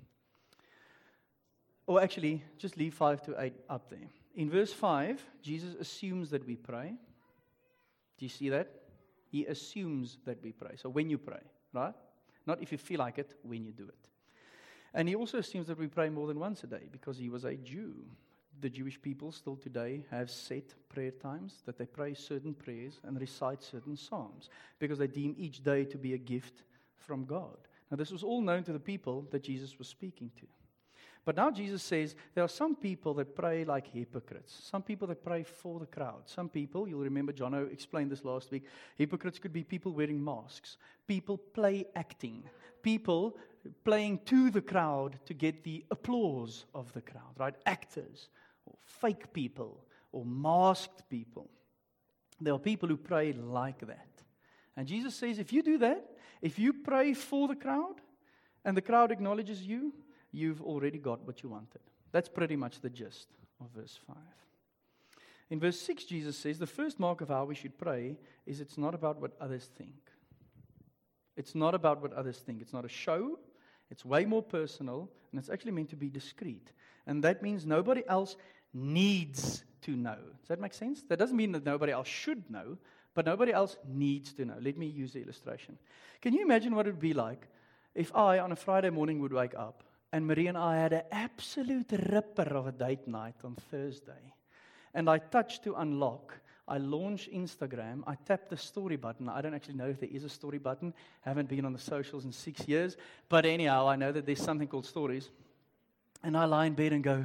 Or 1.88 2.00
actually, 2.00 2.44
just 2.59 2.76
leave 2.76 2.94
5 2.94 3.23
to 3.23 3.35
8 3.42 3.54
up 3.68 3.90
there. 3.90 4.09
In 4.34 4.49
verse 4.49 4.72
5, 4.72 5.20
Jesus 5.42 5.75
assumes 5.75 6.30
that 6.30 6.46
we 6.46 6.56
pray. 6.56 6.94
Do 8.18 8.25
you 8.25 8.28
see 8.28 8.49
that? 8.50 8.70
He 9.30 9.46
assumes 9.46 10.18
that 10.25 10.42
we 10.42 10.52
pray. 10.52 10.76
So 10.76 10.88
when 10.88 11.10
you 11.10 11.18
pray, 11.18 11.40
right? 11.72 11.94
Not 12.46 12.62
if 12.62 12.72
you 12.72 12.78
feel 12.78 12.99
like 12.99 13.18
it, 13.18 13.34
when 13.42 13.64
you 13.64 13.72
do 13.72 13.84
it. 13.84 14.08
And 14.94 15.08
he 15.08 15.14
also 15.14 15.38
assumes 15.38 15.68
that 15.68 15.78
we 15.78 15.87
pray 15.87 16.08
more 16.10 16.26
than 16.26 16.38
once 16.38 16.64
a 16.64 16.66
day 16.66 16.88
because 16.90 17.16
he 17.16 17.28
was 17.28 17.44
a 17.44 17.54
Jew. 17.54 17.94
The 18.60 18.68
Jewish 18.68 19.00
people 19.00 19.32
still 19.32 19.56
today 19.56 20.04
have 20.10 20.30
set 20.30 20.75
prayer 20.88 21.12
times 21.12 21.62
that 21.64 21.78
they 21.78 21.87
pray 21.87 22.14
certain 22.14 22.54
prayers 22.54 23.00
and 23.04 23.18
recite 23.18 23.62
certain 23.62 23.96
psalms 23.96 24.50
because 24.78 24.99
they 24.99 25.06
deem 25.06 25.34
each 25.38 25.62
day 25.62 25.84
to 25.84 25.96
be 25.96 26.14
a 26.14 26.18
gift 26.18 26.64
from 26.94 27.25
God. 27.25 27.56
Now, 27.90 27.96
this 27.96 28.10
was 28.10 28.22
all 28.22 28.42
known 28.42 28.62
to 28.64 28.72
the 28.72 28.80
people 28.80 29.26
that 29.30 29.42
Jesus 29.42 29.78
was 29.78 29.88
speaking 29.88 30.30
to. 30.38 30.46
But 31.30 31.37
now 31.37 31.52
Jesus 31.52 31.84
says 31.84 32.16
there 32.34 32.42
are 32.42 32.49
some 32.49 32.75
people 32.75 33.14
that 33.14 33.37
pray 33.37 33.64
like 33.64 33.87
hypocrites. 33.87 34.52
Some 34.68 34.82
people 34.82 35.06
that 35.06 35.25
pray 35.25 35.44
for 35.44 35.78
the 35.78 35.87
crowd. 35.87 36.22
Some 36.25 36.49
people, 36.49 36.88
you'll 36.88 37.04
remember 37.04 37.32
Jono 37.32 37.72
explained 37.72 38.10
this 38.10 38.25
last 38.25 38.50
week, 38.50 38.64
hypocrites 38.96 39.38
could 39.38 39.52
be 39.52 39.62
people 39.62 39.92
wearing 39.92 40.25
masks, 40.25 40.76
people 41.06 41.38
play 41.38 41.87
acting, 41.94 42.42
people 42.82 43.37
playing 43.84 44.18
to 44.25 44.50
the 44.50 44.60
crowd 44.60 45.20
to 45.26 45.32
get 45.32 45.62
the 45.62 45.84
applause 45.92 46.64
of 46.75 46.92
the 46.94 47.00
crowd, 47.00 47.38
right? 47.38 47.54
Actors 47.64 48.28
or 48.66 48.75
fake 48.84 49.32
people 49.32 49.84
or 50.10 50.25
masked 50.25 51.08
people. 51.08 51.49
There 52.40 52.54
are 52.54 52.58
people 52.58 52.88
who 52.88 52.96
pray 52.96 53.34
like 53.34 53.87
that. 53.87 54.25
And 54.76 54.88
Jesus 54.88 55.14
says, 55.14 55.38
if 55.38 55.52
you 55.52 55.62
do 55.62 55.78
that, 55.78 56.10
if 56.42 56.58
you 56.58 56.72
pray 56.72 57.14
for 57.14 57.46
the 57.46 57.54
crowd 57.54 58.00
and 58.64 58.76
the 58.76 58.82
crowd 58.82 59.12
acknowledges 59.12 59.62
you, 59.62 59.92
you've 60.32 60.62
already 60.62 60.99
got 60.99 61.26
what 61.26 61.42
you 61.42 61.49
wanted. 61.49 61.80
That's 62.12 62.28
pretty 62.28 62.56
much 62.56 62.80
the 62.80 62.90
gist 62.90 63.28
of 63.60 63.68
verse 63.75 63.99
5. 64.06 64.16
In 65.50 65.58
verse 65.58 65.80
6, 65.80 66.04
Jesus 66.04 66.38
says, 66.38 66.58
the 66.58 66.66
first 66.66 67.00
mark 67.00 67.20
of 67.20 67.28
how 67.28 67.44
we 67.44 67.54
should 67.54 67.76
pray 67.76 68.16
is 68.46 68.60
it's 68.60 68.78
not 68.78 68.94
about 68.94 69.20
what 69.20 69.32
others 69.40 69.68
think. 69.76 69.94
It's 71.37 71.54
not 71.54 71.75
about 71.75 72.00
what 72.00 72.12
others 72.12 72.38
think. 72.38 72.60
It's 72.60 72.72
not 72.72 72.84
a 72.84 72.88
show. 72.88 73.38
It's 73.90 74.04
way 74.04 74.25
more 74.25 74.42
personal, 74.42 75.08
and 75.32 75.40
it's 75.40 75.50
actually 75.50 75.72
meant 75.72 75.90
to 75.90 75.96
be 75.96 76.08
discreet. 76.08 76.70
And 77.06 77.25
that 77.25 77.42
means 77.42 77.66
nobody 77.66 78.02
else 78.06 78.37
needs 78.72 79.64
to 79.82 79.96
know. 79.96 80.18
Does 80.40 80.49
that 80.49 80.60
make 80.60 80.75
sense? 80.75 81.02
That 81.08 81.18
doesn't 81.18 81.37
mean 81.37 81.52
that 81.52 81.64
nobody 81.64 81.92
else 81.92 82.06
should 82.06 82.49
know, 82.49 82.78
but 83.14 83.26
nobody 83.26 83.52
else 83.52 83.76
needs 83.88 84.32
to 84.34 84.44
know. 84.44 84.56
Let 84.60 84.78
me 84.78 84.87
use 84.87 85.12
the 85.12 85.22
illustration. 85.22 85.78
Can 86.20 86.34
you 86.34 86.42
imagine 86.42 86.76
what 86.76 86.87
it 86.87 86.90
would 86.90 87.00
be 87.00 87.14
like 87.14 87.49
if 87.94 88.14
I, 88.14 88.38
on 88.38 88.52
a 88.52 88.56
Friday 88.56 88.90
morning, 88.90 89.20
would 89.20 89.32
wake 89.32 89.54
up 89.56 89.82
and 90.12 90.26
Marie 90.26 90.48
and 90.48 90.58
I 90.58 90.76
had 90.76 90.92
an 90.92 91.02
absolute 91.12 91.92
ripper 91.92 92.54
of 92.54 92.66
a 92.66 92.72
date 92.72 93.06
night 93.06 93.36
on 93.44 93.54
Thursday? 93.70 94.34
And 94.92 95.08
I 95.08 95.18
touch 95.18 95.62
to 95.62 95.74
unlock. 95.74 96.40
I 96.66 96.78
launch 96.78 97.28
Instagram. 97.32 98.02
I 98.06 98.14
tap 98.14 98.48
the 98.48 98.56
story 98.56 98.96
button. 98.96 99.28
I 99.28 99.40
don't 99.40 99.54
actually 99.54 99.74
know 99.74 99.88
if 99.88 100.00
there 100.00 100.08
is 100.12 100.24
a 100.24 100.28
story 100.28 100.58
button. 100.58 100.94
Haven't 101.22 101.48
been 101.48 101.64
on 101.64 101.72
the 101.72 101.78
socials 101.78 102.24
in 102.24 102.32
six 102.32 102.66
years. 102.66 102.96
But 103.28 103.46
anyhow, 103.46 103.88
I 103.88 103.96
know 103.96 104.12
that 104.12 104.26
there's 104.26 104.42
something 104.42 104.68
called 104.68 104.86
stories. 104.86 105.30
And 106.22 106.36
I 106.36 106.44
lie 106.44 106.66
in 106.66 106.74
bed 106.74 106.92
and 106.92 107.02
go, 107.02 107.24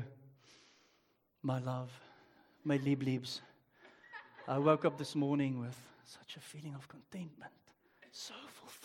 My 1.42 1.60
love, 1.60 1.92
my 2.64 2.78
lieb 2.78 3.04
I 4.48 4.60
woke 4.60 4.86
up 4.86 4.98
this 4.98 5.16
morning 5.16 5.60
with 5.60 5.76
such 6.06 6.38
a 6.38 6.40
feeling 6.40 6.76
of 6.76 6.88
contentment, 6.88 7.52
so 8.12 8.36
fulfilled. 8.48 8.85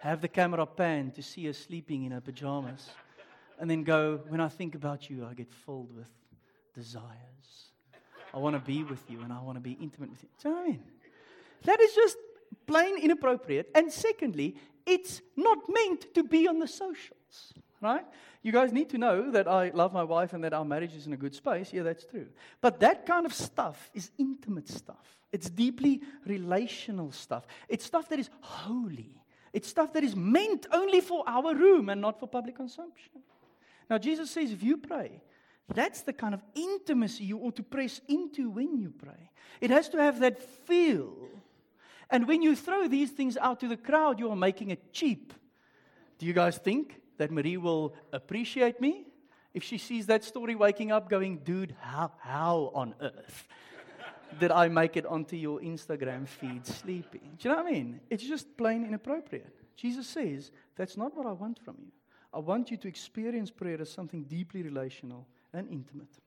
Have 0.00 0.20
the 0.20 0.28
camera 0.28 0.66
pan 0.66 1.10
to 1.12 1.22
see 1.22 1.46
her 1.46 1.52
sleeping 1.52 2.04
in 2.04 2.12
her 2.12 2.20
pajamas, 2.20 2.90
and 3.58 3.70
then 3.70 3.82
go, 3.82 4.20
when 4.28 4.40
I 4.40 4.48
think 4.48 4.74
about 4.74 5.10
you, 5.10 5.26
I 5.28 5.34
get 5.34 5.52
filled 5.52 5.94
with 5.96 6.10
desires. 6.74 7.72
I 8.32 8.38
want 8.38 8.54
to 8.54 8.60
be 8.60 8.84
with 8.84 9.02
you 9.10 9.20
and 9.22 9.32
I 9.32 9.40
want 9.40 9.56
to 9.56 9.60
be 9.60 9.72
intimate 9.72 10.10
with 10.10 10.22
you. 10.22 10.28
Do 10.42 10.56
I 10.56 10.68
mean? 10.68 10.82
That 11.64 11.80
is 11.80 11.94
just 11.94 12.16
plain 12.66 12.98
inappropriate. 12.98 13.70
And 13.74 13.90
secondly, 13.90 14.56
it's 14.86 15.22
not 15.34 15.58
meant 15.68 16.14
to 16.14 16.22
be 16.22 16.46
on 16.46 16.58
the 16.58 16.68
socials 16.68 17.54
right? 17.80 18.04
You 18.42 18.52
guys 18.52 18.72
need 18.72 18.90
to 18.90 18.98
know 18.98 19.30
that 19.30 19.48
I 19.48 19.70
love 19.74 19.92
my 19.92 20.04
wife 20.04 20.32
and 20.32 20.42
that 20.44 20.52
our 20.52 20.64
marriage 20.64 20.94
is 20.94 21.06
in 21.06 21.12
a 21.12 21.16
good 21.16 21.34
space. 21.34 21.72
Yeah, 21.72 21.82
that's 21.82 22.04
true. 22.04 22.26
But 22.60 22.80
that 22.80 23.06
kind 23.06 23.26
of 23.26 23.34
stuff 23.34 23.90
is 23.94 24.10
intimate 24.18 24.68
stuff. 24.68 25.20
It's 25.32 25.50
deeply 25.50 26.02
relational 26.26 27.12
stuff. 27.12 27.46
It's 27.68 27.84
stuff 27.84 28.08
that 28.08 28.18
is 28.18 28.30
holy. 28.40 29.14
It's 29.52 29.68
stuff 29.68 29.92
that 29.94 30.04
is 30.04 30.14
meant 30.14 30.66
only 30.72 31.00
for 31.00 31.24
our 31.26 31.54
room 31.54 31.88
and 31.88 32.00
not 32.00 32.20
for 32.20 32.26
public 32.26 32.56
consumption. 32.56 33.10
Now, 33.88 33.98
Jesus 33.98 34.30
says 34.30 34.52
if 34.52 34.62
you 34.62 34.76
pray, 34.76 35.22
that's 35.74 36.02
the 36.02 36.12
kind 36.12 36.34
of 36.34 36.42
intimacy 36.54 37.24
you 37.24 37.38
ought 37.38 37.56
to 37.56 37.62
press 37.62 38.00
into 38.08 38.50
when 38.50 38.76
you 38.78 38.90
pray. 38.90 39.30
It 39.60 39.70
has 39.70 39.88
to 39.90 39.98
have 39.98 40.20
that 40.20 40.42
feel. 40.66 41.14
And 42.10 42.26
when 42.26 42.42
you 42.42 42.56
throw 42.56 42.88
these 42.88 43.10
things 43.10 43.36
out 43.36 43.60
to 43.60 43.68
the 43.68 43.76
crowd, 43.76 44.18
you 44.18 44.30
are 44.30 44.36
making 44.36 44.70
it 44.70 44.92
cheap. 44.92 45.34
Do 46.18 46.26
you 46.26 46.32
guys 46.32 46.58
think 46.58 47.00
that 47.18 47.30
Marie 47.30 47.56
will 47.58 47.94
appreciate 48.12 48.80
me 48.80 49.06
if 49.52 49.62
she 49.62 49.78
sees 49.78 50.06
that 50.06 50.24
story 50.24 50.54
waking 50.54 50.90
up 50.90 51.08
going, 51.10 51.38
dude, 51.38 51.74
how, 51.80 52.12
how 52.20 52.70
on 52.74 52.94
earth 53.00 53.48
did 54.38 54.50
I 54.50 54.68
make 54.68 54.96
it 54.96 55.06
onto 55.06 55.36
your 55.36 55.60
Instagram 55.60 56.26
feed 56.26 56.66
sleeping? 56.66 57.36
Do 57.38 57.48
you 57.48 57.54
know 57.54 57.62
what 57.62 57.66
I 57.66 57.72
mean? 57.72 58.00
It's 58.10 58.24
just 58.24 58.56
plain 58.56 58.84
inappropriate. 58.84 59.54
Jesus 59.76 60.06
says, 60.06 60.50
that's 60.76 60.96
not 60.96 61.16
what 61.16 61.26
I 61.26 61.32
want 61.32 61.58
from 61.64 61.76
you. 61.78 61.92
I 62.32 62.38
want 62.38 62.70
you 62.70 62.76
to 62.76 62.88
experience 62.88 63.50
prayer 63.50 63.80
as 63.80 63.90
something 63.90 64.24
deeply 64.24 64.62
relational 64.62 65.26
and 65.52 65.68
intimate. 65.70 66.18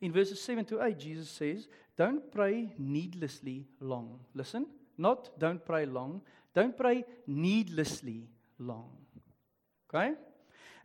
In 0.00 0.12
verses 0.12 0.40
7 0.42 0.64
to 0.66 0.82
8, 0.82 0.98
Jesus 0.98 1.30
says, 1.30 1.68
Don't 1.96 2.30
pray 2.30 2.74
needlessly 2.78 3.66
long. 3.80 4.20
Listen, 4.34 4.66
not 4.98 5.30
don't 5.38 5.64
pray 5.64 5.86
long, 5.86 6.20
don't 6.54 6.76
pray 6.76 7.04
needlessly 7.26 8.28
long. 8.58 8.90
Okay? 9.88 10.14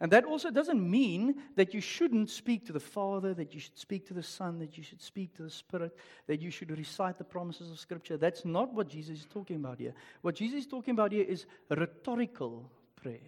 And 0.02 0.12
that 0.12 0.26
also 0.26 0.50
doesn't 0.50 0.82
mean 0.82 1.36
that 1.56 1.76
you 1.76 1.80
shouldn't 1.80 2.32
speak 2.32 2.66
to 2.66 2.74
the 2.74 2.80
Father, 2.80 3.36
that 3.36 3.54
you 3.54 3.60
should 3.60 3.78
speak 3.78 4.08
to 4.08 4.16
the 4.16 4.24
Son, 4.24 4.58
that 4.58 4.76
you 4.76 4.84
should 4.84 5.02
speak 5.02 5.36
to 5.36 5.44
the 5.44 5.50
Spirit, 5.50 5.96
that 6.26 6.42
you 6.42 6.50
should 6.50 6.76
recite 6.76 7.20
the 7.20 7.24
promises 7.24 7.70
of 7.70 7.80
Scripture. 7.80 8.18
That's 8.18 8.44
not 8.44 8.74
what 8.74 8.90
Jesus 8.90 9.20
is 9.20 9.28
talking 9.28 9.58
about 9.58 9.78
here. 9.78 9.94
What 10.24 10.34
Jesus 10.34 10.62
is 10.62 10.68
talking 10.68 10.94
about 10.94 11.12
here 11.12 11.24
is 11.24 11.46
rhetorical 11.70 12.72
prayer. 12.96 13.20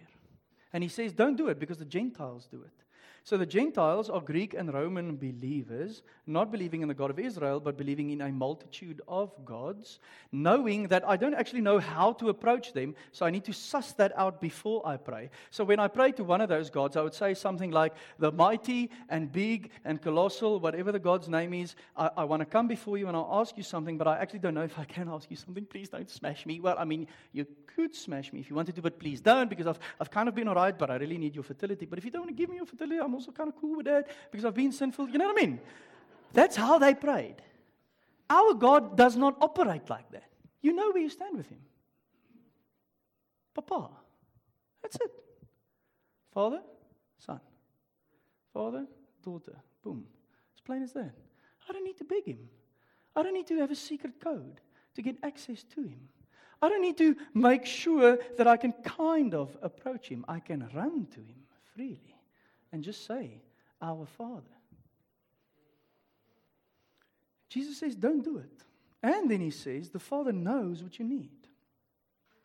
And 0.72 0.82
he 0.82 0.88
says, 0.88 1.12
don't 1.12 1.36
do 1.36 1.46
it 1.46 1.60
because 1.60 1.78
the 1.78 1.84
Gentiles 1.84 2.48
do 2.50 2.62
it. 2.62 2.83
So 3.26 3.38
the 3.38 3.46
Gentiles 3.46 4.10
are 4.10 4.20
Greek 4.20 4.52
and 4.52 4.72
Roman 4.72 5.16
believers, 5.16 6.02
not 6.26 6.52
believing 6.52 6.82
in 6.82 6.88
the 6.88 6.94
God 6.94 7.08
of 7.08 7.18
Israel, 7.18 7.58
but 7.58 7.78
believing 7.78 8.10
in 8.10 8.20
a 8.20 8.30
multitude 8.30 9.00
of 9.08 9.32
gods, 9.46 9.98
knowing 10.30 10.88
that 10.88 11.08
I 11.08 11.16
don't 11.16 11.32
actually 11.32 11.62
know 11.62 11.78
how 11.78 12.12
to 12.12 12.28
approach 12.28 12.74
them, 12.74 12.94
so 13.12 13.24
I 13.24 13.30
need 13.30 13.46
to 13.46 13.54
suss 13.54 13.92
that 13.92 14.12
out 14.18 14.42
before 14.42 14.86
I 14.86 14.98
pray. 14.98 15.30
So 15.50 15.64
when 15.64 15.80
I 15.80 15.88
pray 15.88 16.12
to 16.12 16.22
one 16.22 16.42
of 16.42 16.50
those 16.50 16.68
gods, 16.68 16.98
I 16.98 17.00
would 17.00 17.14
say 17.14 17.32
something 17.32 17.70
like, 17.70 17.94
The 18.18 18.30
mighty 18.30 18.90
and 19.08 19.32
big 19.32 19.70
and 19.86 20.02
colossal, 20.02 20.60
whatever 20.60 20.92
the 20.92 20.98
God's 20.98 21.28
name 21.30 21.54
is, 21.54 21.76
I, 21.96 22.10
I 22.18 22.24
want 22.24 22.40
to 22.40 22.46
come 22.46 22.68
before 22.68 22.98
you 22.98 23.08
and 23.08 23.16
I'll 23.16 23.40
ask 23.40 23.56
you 23.56 23.62
something, 23.62 23.96
but 23.96 24.06
I 24.06 24.18
actually 24.18 24.40
don't 24.40 24.54
know 24.54 24.64
if 24.64 24.78
I 24.78 24.84
can 24.84 25.08
ask 25.08 25.30
you 25.30 25.36
something. 25.38 25.64
Please 25.64 25.88
don't 25.88 26.10
smash 26.10 26.44
me. 26.44 26.60
Well, 26.60 26.76
I 26.78 26.84
mean, 26.84 27.06
you 27.32 27.46
could 27.74 27.94
smash 27.94 28.34
me 28.34 28.40
if 28.40 28.50
you 28.50 28.56
wanted 28.56 28.74
to, 28.74 28.82
but 28.82 28.98
please 28.98 29.22
don't, 29.22 29.48
because 29.48 29.66
I've, 29.66 29.78
I've 29.98 30.10
kind 30.10 30.28
of 30.28 30.34
been 30.34 30.46
all 30.46 30.54
right, 30.54 30.78
but 30.78 30.90
I 30.90 30.96
really 30.96 31.16
need 31.16 31.34
your 31.34 31.44
fertility. 31.44 31.86
But 31.86 31.98
if 31.98 32.04
you 32.04 32.10
don't 32.10 32.22
want 32.22 32.36
to 32.36 32.36
give 32.36 32.50
me 32.50 32.56
your 32.56 32.66
fertility, 32.66 33.00
I'm 33.00 33.13
also 33.14 33.32
kind 33.32 33.48
of 33.48 33.56
cool 33.60 33.76
with 33.76 33.86
that 33.86 34.08
because 34.30 34.44
I've 34.44 34.54
been 34.54 34.72
sinful. 34.72 35.08
You 35.08 35.18
know 35.18 35.28
what 35.28 35.42
I 35.42 35.46
mean? 35.46 35.60
That's 36.32 36.56
how 36.56 36.78
they 36.78 36.94
prayed. 36.94 37.36
Our 38.28 38.54
God 38.54 38.96
does 38.96 39.16
not 39.16 39.36
operate 39.40 39.88
like 39.88 40.10
that. 40.10 40.24
You 40.60 40.72
know 40.72 40.90
where 40.90 41.02
you 41.02 41.10
stand 41.10 41.36
with 41.36 41.48
Him. 41.48 41.60
Papa. 43.54 43.90
That's 44.82 44.96
it. 44.96 45.10
Father, 46.32 46.60
Son. 47.18 47.40
Father, 48.52 48.86
daughter. 49.22 49.56
Boom. 49.82 50.04
As 50.56 50.60
plain 50.60 50.82
as 50.82 50.92
that. 50.92 51.14
I 51.68 51.72
don't 51.72 51.84
need 51.84 51.98
to 51.98 52.04
beg 52.04 52.24
Him. 52.24 52.48
I 53.14 53.22
don't 53.22 53.34
need 53.34 53.46
to 53.48 53.58
have 53.58 53.70
a 53.70 53.76
secret 53.76 54.20
code 54.20 54.60
to 54.96 55.02
get 55.02 55.16
access 55.22 55.62
to 55.74 55.82
Him. 55.82 56.08
I 56.60 56.68
don't 56.68 56.82
need 56.82 56.98
to 56.98 57.16
make 57.34 57.66
sure 57.66 58.18
that 58.36 58.46
I 58.46 58.56
can 58.56 58.72
kind 58.72 59.34
of 59.34 59.56
approach 59.62 60.08
Him. 60.08 60.24
I 60.26 60.40
can 60.40 60.68
run 60.74 61.06
to 61.12 61.20
Him 61.20 61.36
freely 61.74 62.13
and 62.74 62.82
just 62.82 63.06
say, 63.06 63.40
Our 63.80 64.04
Father. 64.04 64.42
Jesus 67.48 67.78
says, 67.78 67.94
Don't 67.94 68.24
do 68.24 68.38
it. 68.38 68.50
And 69.00 69.30
then 69.30 69.40
he 69.40 69.50
says, 69.50 69.90
The 69.90 70.00
Father 70.00 70.32
knows 70.32 70.82
what 70.82 70.98
you 70.98 71.04
need. 71.04 71.30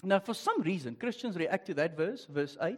Now, 0.03 0.19
for 0.19 0.35
some 0.35 0.61
reason, 0.61 0.95
Christians 0.95 1.35
react 1.35 1.65
to 1.65 1.73
that 1.73 1.97
verse, 1.97 2.27
verse 2.29 2.55
8, 2.61 2.77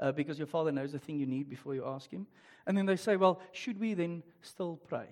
uh, 0.00 0.12
because 0.12 0.36
your 0.36 0.48
Father 0.48 0.72
knows 0.72 0.90
the 0.90 0.98
thing 0.98 1.20
you 1.20 1.26
need 1.26 1.48
before 1.48 1.76
you 1.76 1.86
ask 1.86 2.10
Him. 2.10 2.26
And 2.66 2.76
then 2.76 2.86
they 2.86 2.96
say, 2.96 3.14
Well, 3.14 3.40
should 3.52 3.78
we 3.78 3.94
then 3.94 4.24
still 4.42 4.80
pray? 4.88 5.06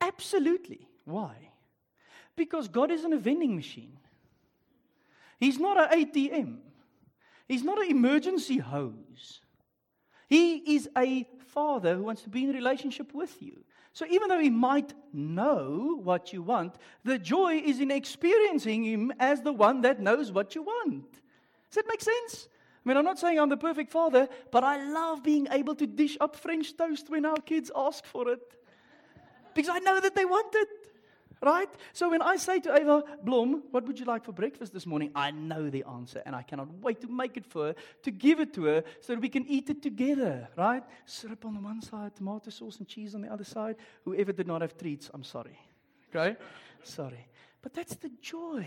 Absolutely. 0.00 0.88
Why? 1.04 1.36
Because 2.34 2.66
God 2.66 2.90
isn't 2.90 3.12
a 3.12 3.16
vending 3.18 3.54
machine. 3.54 3.96
He's 5.38 5.60
not 5.60 5.78
an 5.78 6.04
ATM. 6.04 6.56
He's 7.46 7.62
not 7.62 7.80
an 7.80 7.88
emergency 7.88 8.58
hose. 8.58 9.40
He 10.28 10.76
is 10.76 10.88
a 10.96 11.26
father 11.48 11.96
who 11.96 12.04
wants 12.04 12.22
to 12.22 12.28
be 12.28 12.44
in 12.44 12.52
relationship 12.52 13.14
with 13.14 13.40
you. 13.42 13.64
So 13.92 14.06
even 14.08 14.28
though 14.28 14.38
he 14.38 14.50
might 14.50 14.92
know 15.12 15.98
what 16.02 16.32
you 16.32 16.42
want, 16.42 16.76
the 17.02 17.18
joy 17.18 17.54
is 17.64 17.80
in 17.80 17.90
experiencing 17.90 18.84
him 18.84 19.12
as 19.18 19.40
the 19.40 19.52
one 19.52 19.80
that 19.80 20.00
knows 20.00 20.30
what 20.30 20.54
you 20.54 20.62
want. 20.62 21.10
Does 21.10 21.76
that 21.76 21.88
make 21.88 22.02
sense? 22.02 22.48
I 22.84 22.88
mean, 22.88 22.96
I'm 22.96 23.04
not 23.04 23.18
saying 23.18 23.40
I'm 23.40 23.48
the 23.48 23.56
perfect 23.56 23.90
father, 23.90 24.28
but 24.50 24.62
I 24.64 24.84
love 24.90 25.22
being 25.22 25.48
able 25.50 25.74
to 25.74 25.86
dish 25.86 26.16
up 26.20 26.36
French 26.36 26.76
toast 26.76 27.10
when 27.10 27.24
our 27.24 27.38
kids 27.38 27.70
ask 27.74 28.04
for 28.04 28.30
it. 28.30 28.54
Because 29.54 29.70
I 29.70 29.78
know 29.80 29.98
that 30.00 30.14
they 30.14 30.24
want 30.24 30.54
it. 30.54 30.68
Right? 31.40 31.68
So 31.92 32.10
when 32.10 32.22
I 32.22 32.36
say 32.36 32.60
to 32.60 32.74
Ava 32.74 33.04
Blom, 33.22 33.62
what 33.70 33.86
would 33.86 33.98
you 33.98 34.06
like 34.06 34.24
for 34.24 34.32
breakfast 34.32 34.72
this 34.72 34.86
morning? 34.86 35.10
I 35.14 35.30
know 35.30 35.70
the 35.70 35.84
answer 35.84 36.22
and 36.26 36.34
I 36.34 36.42
cannot 36.42 36.68
wait 36.80 37.00
to 37.02 37.08
make 37.08 37.36
it 37.36 37.46
for 37.46 37.68
her, 37.68 37.74
to 38.02 38.10
give 38.10 38.40
it 38.40 38.52
to 38.54 38.64
her 38.64 38.84
so 39.00 39.14
that 39.14 39.20
we 39.20 39.28
can 39.28 39.46
eat 39.46 39.70
it 39.70 39.82
together. 39.82 40.48
Right? 40.56 40.82
Syrup 41.06 41.44
on 41.44 41.54
the 41.54 41.60
one 41.60 41.80
side, 41.80 42.16
tomato 42.16 42.50
sauce 42.50 42.78
and 42.78 42.88
cheese 42.88 43.14
on 43.14 43.22
the 43.22 43.32
other 43.32 43.44
side. 43.44 43.76
Whoever 44.04 44.32
did 44.32 44.46
not 44.46 44.62
have 44.62 44.76
treats, 44.76 45.10
I'm 45.14 45.24
sorry. 45.24 45.58
Okay? 46.14 46.36
sorry. 46.82 47.28
But 47.62 47.74
that's 47.74 47.96
the 47.96 48.10
joy 48.20 48.66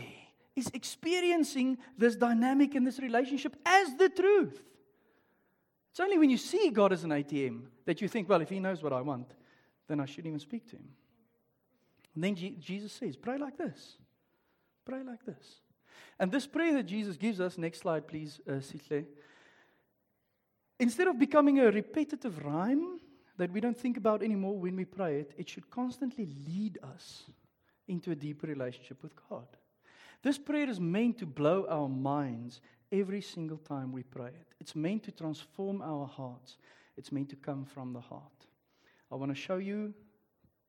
is 0.56 0.70
experiencing 0.74 1.78
this 1.98 2.16
dynamic 2.16 2.76
in 2.76 2.84
this 2.84 3.00
relationship 3.00 3.56
as 3.66 3.96
the 3.96 4.10
truth. 4.10 4.62
It's 5.92 6.00
only 6.00 6.18
when 6.18 6.30
you 6.30 6.38
see 6.38 6.70
God 6.70 6.94
as 6.94 7.04
an 7.04 7.12
ATM 7.12 7.64
that 7.86 8.02
you 8.02 8.08
think, 8.08 8.30
well, 8.30 8.42
if 8.42 8.50
He 8.50 8.60
knows 8.60 8.84
what 8.84 8.94
I 8.94 9.02
want, 9.02 9.34
then 9.88 10.00
I 10.00 10.06
shouldn't 10.06 10.28
even 10.28 10.40
speak 10.40 10.70
to 10.70 10.78
Him. 10.78 10.90
And 12.16 12.24
then 12.24 12.36
G- 12.36 12.58
Jesus 12.60 12.92
says, 12.92 13.16
pray 13.16 13.38
like 13.38 13.58
this. 13.58 13.98
Pray 14.86 15.04
like 15.04 15.26
this. 15.26 15.62
And 16.20 16.32
this 16.32 16.48
prayer 16.48 16.74
that 16.74 16.86
Jesus 16.86 17.18
gives 17.18 17.40
us, 17.40 17.58
next 17.58 17.80
slide, 17.80 18.08
please, 18.08 18.40
uh, 18.48 18.54
Sihle. 18.54 19.06
Instead 20.80 21.08
of 21.08 21.20
becoming 21.20 21.60
a 21.60 21.72
repetitive 21.72 22.44
rhyme 22.44 23.00
that 23.38 23.52
we 23.52 23.60
don't 23.60 23.78
think 23.78 23.98
about 23.98 24.24
anymore 24.24 24.58
when 24.58 24.76
we 24.76 24.86
pray 24.86 25.20
it, 25.20 25.34
it 25.38 25.50
should 25.50 25.70
constantly 25.70 26.28
lead 26.48 26.78
us 26.84 27.24
into 27.88 28.12
a 28.12 28.16
deeper 28.16 28.48
relationship 28.48 29.02
with 29.04 29.14
God. 29.30 29.48
This 30.24 30.38
prayer 30.38 30.70
is 30.70 30.80
meant 30.80 31.18
to 31.20 31.26
blow 31.26 31.66
our 31.68 31.90
minds 31.90 32.62
every 32.92 33.22
single 33.22 33.58
time 33.58 33.92
we 33.92 34.04
pray 34.04 34.28
it. 34.28 34.54
It's 34.60 34.76
meant 34.76 35.04
to 35.04 35.12
transform 35.12 35.82
our 35.82 36.06
hearts, 36.06 36.58
it's 36.98 37.12
meant 37.12 37.30
to 37.30 37.36
come 37.36 37.66
from 37.66 37.94
the 37.94 38.02
heart. 38.02 38.48
I 39.12 39.16
want 39.16 39.32
to 39.32 39.42
show 39.42 39.58
you 39.58 39.94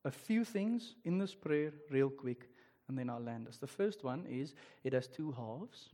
a 0.05 0.11
few 0.11 0.43
things 0.43 0.95
in 1.05 1.17
this 1.17 1.33
prayer 1.33 1.71
real 1.89 2.09
quick, 2.09 2.49
and 2.87 2.97
then 2.97 3.09
I'll 3.09 3.21
land 3.21 3.47
us. 3.47 3.57
The 3.57 3.67
first 3.67 4.03
one 4.03 4.25
is 4.29 4.55
it 4.83 4.93
has 4.93 5.07
two 5.07 5.31
halves, 5.31 5.89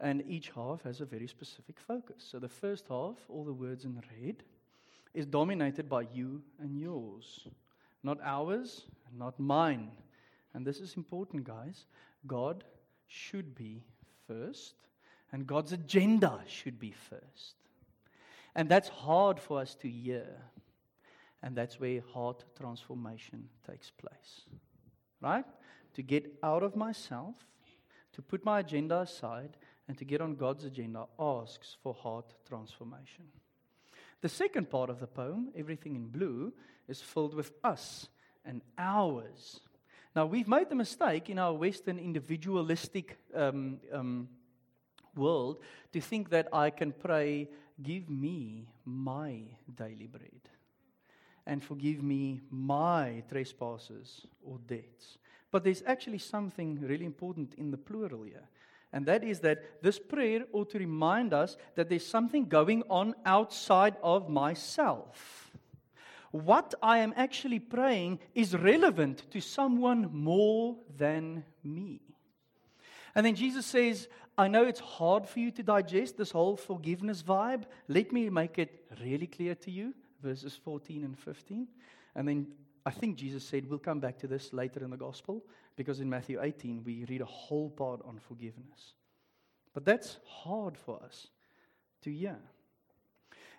and 0.00 0.22
each 0.26 0.50
half 0.50 0.82
has 0.82 1.00
a 1.00 1.06
very 1.06 1.26
specific 1.26 1.78
focus. 1.80 2.26
So 2.30 2.38
the 2.38 2.48
first 2.48 2.86
half, 2.88 3.16
all 3.28 3.44
the 3.44 3.52
words 3.52 3.84
in 3.84 4.02
red, 4.20 4.42
is 5.14 5.26
dominated 5.26 5.88
by 5.88 6.02
you 6.12 6.42
and 6.60 6.78
yours, 6.78 7.48
not 8.02 8.18
ours, 8.22 8.84
not 9.16 9.38
mine. 9.40 9.90
And 10.54 10.66
this 10.66 10.80
is 10.80 10.96
important, 10.96 11.44
guys. 11.44 11.86
God 12.26 12.64
should 13.06 13.54
be 13.54 13.82
first, 14.26 14.74
and 15.32 15.46
God's 15.46 15.72
agenda 15.72 16.40
should 16.46 16.78
be 16.78 16.92
first. 16.92 17.54
And 18.54 18.68
that's 18.68 18.88
hard 18.88 19.40
for 19.40 19.60
us 19.60 19.74
to 19.76 19.88
hear. 19.88 20.26
And 21.42 21.56
that's 21.56 21.78
where 21.78 22.02
heart 22.12 22.44
transformation 22.56 23.48
takes 23.68 23.90
place. 23.90 24.42
Right? 25.20 25.44
To 25.94 26.02
get 26.02 26.38
out 26.42 26.62
of 26.62 26.76
myself, 26.76 27.36
to 28.12 28.22
put 28.22 28.44
my 28.44 28.60
agenda 28.60 29.00
aside, 29.00 29.56
and 29.86 29.96
to 29.98 30.04
get 30.04 30.20
on 30.20 30.34
God's 30.34 30.64
agenda 30.64 31.06
asks 31.18 31.76
for 31.82 31.94
heart 31.94 32.34
transformation. 32.46 33.24
The 34.20 34.28
second 34.28 34.68
part 34.68 34.90
of 34.90 35.00
the 35.00 35.06
poem, 35.06 35.48
Everything 35.56 35.94
in 35.94 36.08
Blue, 36.08 36.52
is 36.88 37.00
filled 37.00 37.34
with 37.34 37.52
us 37.62 38.08
and 38.44 38.62
ours. 38.76 39.60
Now, 40.16 40.26
we've 40.26 40.48
made 40.48 40.68
the 40.68 40.74
mistake 40.74 41.30
in 41.30 41.38
our 41.38 41.52
Western 41.52 41.98
individualistic 41.98 43.18
um, 43.34 43.78
um, 43.92 44.28
world 45.14 45.60
to 45.92 46.00
think 46.00 46.30
that 46.30 46.48
I 46.52 46.70
can 46.70 46.92
pray, 46.92 47.48
Give 47.80 48.10
me 48.10 48.66
my 48.84 49.42
daily 49.76 50.08
bread 50.08 50.40
and 51.48 51.64
forgive 51.64 52.02
me 52.02 52.42
my 52.50 53.24
trespasses 53.28 54.26
or 54.44 54.58
debts. 54.68 55.16
But 55.50 55.64
there's 55.64 55.82
actually 55.86 56.18
something 56.18 56.78
really 56.82 57.06
important 57.06 57.54
in 57.54 57.70
the 57.70 57.78
plural 57.78 58.22
here. 58.22 58.46
And 58.92 59.06
that 59.06 59.24
is 59.24 59.40
that 59.40 59.82
this 59.82 59.98
prayer 59.98 60.44
ought 60.52 60.70
to 60.70 60.78
remind 60.78 61.32
us 61.32 61.56
that 61.74 61.88
there's 61.88 62.06
something 62.06 62.44
going 62.46 62.82
on 62.90 63.14
outside 63.24 63.96
of 64.02 64.28
myself. 64.28 65.50
What 66.32 66.74
I 66.82 66.98
am 66.98 67.14
actually 67.16 67.60
praying 67.60 68.20
is 68.34 68.54
relevant 68.54 69.30
to 69.30 69.40
someone 69.40 70.10
more 70.12 70.76
than 70.98 71.44
me. 71.64 72.02
And 73.14 73.24
then 73.24 73.34
Jesus 73.34 73.64
says, 73.64 74.06
I 74.36 74.48
know 74.48 74.64
it's 74.64 74.80
hard 74.80 75.26
for 75.26 75.38
you 75.38 75.50
to 75.52 75.62
digest 75.62 76.18
this 76.18 76.30
whole 76.30 76.56
forgiveness 76.56 77.22
vibe. 77.22 77.64
Let 77.88 78.12
me 78.12 78.28
make 78.28 78.58
it 78.58 78.84
really 79.02 79.26
clear 79.26 79.54
to 79.54 79.70
you 79.70 79.94
verses 80.22 80.58
14 80.64 81.04
and 81.04 81.18
15. 81.18 81.68
And 82.14 82.28
then 82.28 82.46
I 82.84 82.90
think 82.90 83.16
Jesus 83.16 83.44
said, 83.44 83.68
we'll 83.68 83.78
come 83.78 84.00
back 84.00 84.18
to 84.18 84.26
this 84.26 84.52
later 84.52 84.82
in 84.82 84.90
the 84.90 84.96
gospel, 84.96 85.44
because 85.76 86.00
in 86.00 86.08
Matthew 86.08 86.42
18, 86.42 86.82
we 86.84 87.04
read 87.08 87.20
a 87.20 87.26
whole 87.26 87.70
part 87.70 88.00
on 88.04 88.18
forgiveness. 88.18 88.94
But 89.74 89.84
that's 89.84 90.18
hard 90.26 90.76
for 90.76 91.00
us 91.02 91.28
to 92.02 92.12
hear. 92.12 92.38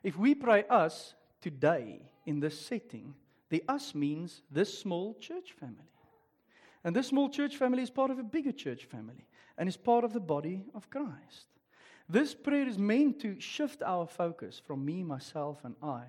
If 0.04 0.18
we 0.18 0.36
pray 0.36 0.66
us 0.70 1.14
today 1.42 2.02
in 2.26 2.40
this 2.40 2.60
setting, 2.60 3.14
the 3.50 3.64
us 3.68 3.96
means 3.96 4.42
this 4.52 4.78
small 4.78 5.16
church 5.20 5.54
family. 5.54 5.92
And 6.84 6.96
this 6.96 7.08
small 7.08 7.30
church 7.30 7.58
family 7.58 7.84
is 7.84 7.90
part 7.90 8.12
of 8.12 8.20
a 8.20 8.24
bigger 8.24 8.52
church 8.52 8.86
family 8.86 9.28
and 9.58 9.68
is 9.68 9.78
part 9.78 10.04
of 10.04 10.14
the 10.14 10.20
body 10.20 10.64
of 10.74 10.90
Christ. 10.90 11.48
This 12.08 12.34
prayer 12.34 12.68
is 12.68 12.78
meant 12.78 13.20
to 13.22 13.40
shift 13.40 13.84
our 13.84 14.08
focus 14.08 14.62
from 14.66 14.86
me, 14.86 15.04
myself, 15.04 15.60
and 15.64 15.76
I 15.84 16.06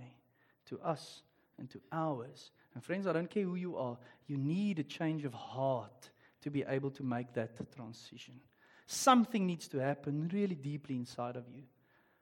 to 0.71 0.81
us 0.81 1.23
and 1.59 1.71
to 1.71 1.81
ours. 1.93 2.51
And 2.75 2.83
friends, 2.83 3.07
I 3.07 3.13
don't 3.13 3.31
care 3.31 3.45
who 3.45 3.57
you 3.57 3.77
are, 3.77 3.99
you 4.27 4.37
need 4.37 4.79
a 4.79 4.85
change 4.85 5.25
of 5.25 5.35
heart 5.35 6.11
to 6.43 6.51
be 6.51 6.65
able 6.67 6.91
to 6.93 7.03
make 7.03 7.33
that 7.35 7.57
transition. 7.75 8.41
Something 8.87 9.47
needs 9.47 9.69
to 9.69 9.79
happen 9.79 10.31
really 10.33 10.55
deeply 10.55 10.97
inside 10.97 11.37
of 11.37 11.45
you 11.49 11.63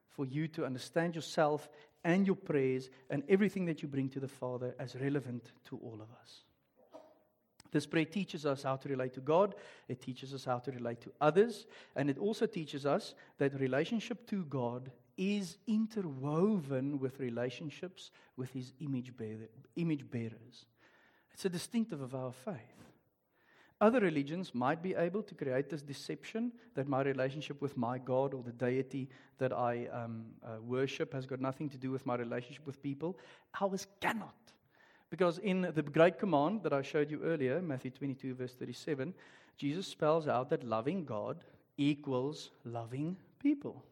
for 0.08 0.26
you 0.26 0.48
to 0.48 0.66
understand 0.66 1.14
yourself 1.14 1.68
and 2.04 2.26
your 2.26 2.36
prayers 2.36 2.90
and 3.08 3.22
everything 3.28 3.66
that 3.66 3.82
you 3.82 3.88
bring 3.88 4.08
to 4.10 4.20
the 4.20 4.28
Father 4.28 4.74
as 4.78 4.96
relevant 4.96 5.52
to 5.68 5.78
all 5.78 5.94
of 5.94 6.08
us. 6.20 6.42
This 7.70 7.86
prayer 7.86 8.04
teaches 8.04 8.46
us 8.46 8.62
how 8.62 8.76
to 8.76 8.88
relate 8.88 9.14
to 9.14 9.20
God, 9.20 9.54
it 9.88 10.00
teaches 10.00 10.32
us 10.32 10.44
how 10.44 10.58
to 10.58 10.72
relate 10.72 11.00
to 11.02 11.12
others, 11.20 11.66
and 11.94 12.08
it 12.08 12.18
also 12.18 12.46
teaches 12.46 12.86
us 12.86 13.14
that 13.38 13.60
relationship 13.60 14.26
to 14.28 14.44
God 14.44 14.90
is 15.18 15.58
interwoven 15.66 16.98
with 16.98 17.18
relationships 17.18 18.10
with 18.36 18.50
his 18.50 18.72
image, 18.80 19.14
bearer, 19.16 19.48
image 19.76 20.08
bearers. 20.10 20.66
It's 21.34 21.44
a 21.44 21.50
distinctive 21.50 22.00
of 22.00 22.14
our 22.14 22.32
faith. 22.32 22.56
Other 23.80 24.00
religions 24.00 24.54
might 24.54 24.82
be 24.82 24.94
able 24.94 25.22
to 25.22 25.34
create 25.34 25.70
this 25.70 25.82
deception 25.82 26.52
that 26.74 26.88
my 26.88 27.02
relationship 27.02 27.60
with 27.60 27.76
my 27.76 27.98
God 27.98 28.34
or 28.34 28.42
the 28.42 28.52
deity 28.52 29.08
that 29.38 29.52
I 29.52 29.86
um, 29.92 30.26
uh, 30.44 30.60
worship 30.60 31.12
has 31.12 31.26
got 31.26 31.40
nothing 31.40 31.68
to 31.70 31.76
do 31.76 31.90
with 31.90 32.04
my 32.04 32.16
relationship 32.16 32.66
with 32.66 32.82
people. 32.82 33.16
Ours 33.60 33.86
cannot. 34.00 34.34
Because 35.10 35.38
in 35.38 35.62
the 35.74 35.82
great 35.82 36.18
command 36.18 36.62
that 36.64 36.72
I 36.72 36.82
showed 36.82 37.10
you 37.10 37.22
earlier, 37.22 37.62
Matthew 37.62 37.92
22, 37.92 38.34
verse 38.34 38.54
37, 38.54 39.14
Jesus 39.56 39.86
spells 39.86 40.28
out 40.28 40.50
that 40.50 40.64
loving 40.64 41.04
God 41.04 41.44
equals 41.76 42.50
loving 42.64 43.16
people. 43.38 43.84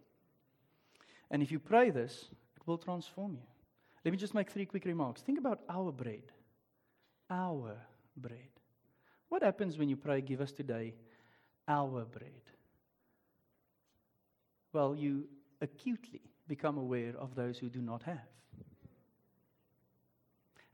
And 1.31 1.43
if 1.43 1.51
you 1.51 1.59
pray 1.59 1.91
this, 1.91 2.27
it 2.57 2.67
will 2.67 2.79
transform 2.79 3.35
you. 3.35 3.47
Let 4.05 4.13
me 4.13 4.19
just 4.19 4.35
make 4.35 4.51
three 4.51 4.67
quick 4.67 4.85
remarks. 4.85 5.23
Think 5.23 5.39
about 5.39 5.61
our 5.69 5.91
bread. 5.91 6.33
Our 7.29 7.77
bread. 8.17 8.51
What 9.29 9.43
happens 9.43 9.77
when 9.77 9.89
you 9.89 9.97
pray, 9.97 10.21
Give 10.21 10.41
us 10.41 10.53
today 10.53 10.95
our 11.69 12.05
bread? 12.05 12.31
Well, 14.73 14.95
you 14.95 15.27
acutely 15.61 16.21
become 16.47 16.79
aware 16.79 17.15
of 17.19 17.35
those 17.35 17.59
who 17.59 17.69
do 17.69 17.81
not 17.81 18.03
have. 18.05 18.19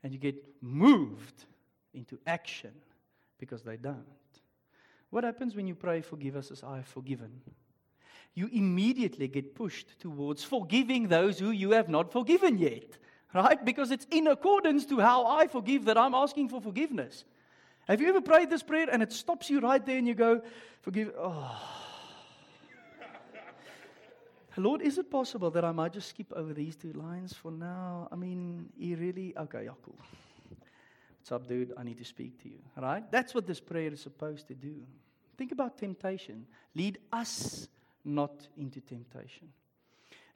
And 0.03 0.13
you 0.13 0.19
get 0.19 0.35
moved 0.61 1.45
into 1.93 2.19
action 2.27 2.73
because 3.39 3.63
they 3.63 3.77
don't. 3.77 4.03
What 5.09 5.23
happens 5.23 5.55
when 5.55 5.67
you 5.67 5.75
pray, 5.75 6.01
Forgive 6.01 6.35
us 6.35 6.51
as 6.51 6.63
I 6.63 6.77
have 6.77 6.87
forgiven? 6.87 7.41
You 8.35 8.49
immediately 8.51 9.27
get 9.27 9.55
pushed 9.55 9.99
towards 9.99 10.43
forgiving 10.43 11.07
those 11.07 11.39
who 11.39 11.51
you 11.51 11.71
have 11.71 11.89
not 11.89 12.11
forgiven 12.11 12.57
yet, 12.57 12.97
right? 13.33 13.63
Because 13.63 13.91
it's 13.91 14.07
in 14.09 14.27
accordance 14.27 14.85
to 14.87 14.99
how 14.99 15.25
I 15.25 15.47
forgive 15.47 15.85
that 15.85 15.97
I'm 15.97 16.15
asking 16.15 16.49
for 16.49 16.61
forgiveness. 16.61 17.25
Have 17.87 18.01
you 18.01 18.09
ever 18.09 18.21
prayed 18.21 18.49
this 18.49 18.63
prayer 18.63 18.87
and 18.91 19.03
it 19.03 19.11
stops 19.11 19.49
you 19.49 19.59
right 19.59 19.85
there 19.85 19.97
and 19.97 20.07
you 20.07 20.15
go, 20.15 20.41
Forgive? 20.81 21.13
Oh. 21.17 21.61
Lord, 24.57 24.81
is 24.81 24.97
it 24.97 25.09
possible 25.09 25.49
that 25.51 25.65
I 25.65 25.71
might 25.71 25.93
just 25.93 26.09
skip 26.09 26.31
over 26.33 26.53
these 26.53 26.75
two 26.75 26.93
lines 26.93 27.33
for 27.33 27.51
now? 27.51 28.07
I 28.11 28.15
mean, 28.15 28.69
he 28.77 28.93
really. 28.93 29.33
Okay, 29.35 29.65
yeah, 29.65 29.71
cool. 29.83 29.95
What's 31.19 31.31
up, 31.31 31.47
dude? 31.47 31.73
I 31.77 31.83
need 31.83 31.97
to 31.97 32.05
speak 32.05 32.41
to 32.43 32.49
you. 32.49 32.59
Right? 32.77 33.09
That's 33.11 33.33
what 33.33 33.47
this 33.47 33.59
prayer 33.59 33.91
is 33.91 34.01
supposed 34.01 34.47
to 34.49 34.53
do. 34.53 34.75
Think 35.37 35.51
about 35.51 35.77
temptation. 35.77 36.45
Lead 36.75 36.99
us 37.11 37.67
not 38.05 38.47
into 38.57 38.81
temptation. 38.81 39.49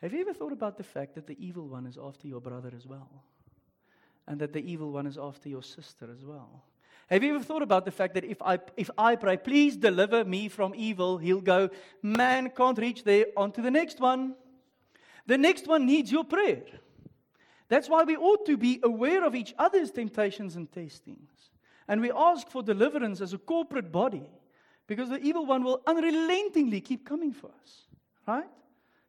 Have 0.02 0.14
you 0.14 0.22
ever 0.22 0.34
thought 0.34 0.52
about 0.52 0.78
the 0.78 0.84
fact 0.84 1.16
that 1.16 1.28
the 1.28 1.38
evil 1.40 1.68
one 1.68 1.88
is 1.88 1.98
after 2.02 2.28
your 2.28 2.42
brother 2.42 2.72
as 2.76 2.86
well? 2.86 3.10
And 4.28 4.40
that 4.40 4.54
the 4.54 4.60
evil 4.60 4.92
one 4.92 5.08
is 5.08 5.18
after 5.18 5.50
your 5.50 5.64
sister 5.64 6.10
as 6.12 6.24
well? 6.24 6.64
Have 7.10 7.24
you 7.24 7.34
ever 7.34 7.44
thought 7.44 7.62
about 7.62 7.86
the 7.86 7.92
fact 7.92 8.14
that 8.16 8.26
if 8.26 8.42
I, 8.42 8.60
if 8.76 8.90
I 8.98 9.16
pray, 9.16 9.38
please 9.38 9.78
deliver 9.78 10.26
me 10.26 10.50
from 10.50 10.74
evil, 10.76 11.18
he'll 11.18 11.42
go, 11.42 11.70
man 12.04 12.52
can't 12.56 12.78
reach 12.78 13.06
there, 13.06 13.28
on 13.38 13.54
to 13.54 13.62
the 13.62 13.72
next 13.72 14.00
one. 14.00 14.36
The 15.26 15.38
next 15.38 15.68
one 15.68 15.86
needs 15.86 16.12
your 16.12 16.26
prayer. 16.26 16.64
That's 17.70 17.90
why 17.90 18.04
we 18.04 18.18
ought 18.18 18.46
to 18.46 18.58
be 18.58 18.80
aware 18.84 19.24
of 19.24 19.36
each 19.36 19.54
other's 19.58 19.92
temptations 19.92 20.56
and 20.56 20.72
testings. 20.72 21.50
And 21.88 22.02
we 22.02 22.12
ask 22.12 22.50
for 22.50 22.62
deliverance 22.62 23.22
as 23.22 23.34
a 23.34 23.38
corporate 23.38 23.92
body 23.92 24.30
Because 24.88 25.10
the 25.10 25.20
evil 25.20 25.46
one 25.46 25.64
will 25.64 25.82
unrelentingly 25.86 26.82
keep 26.82 27.06
coming 27.06 27.34
for 27.34 27.52
us, 27.62 27.82
right? 28.26 28.48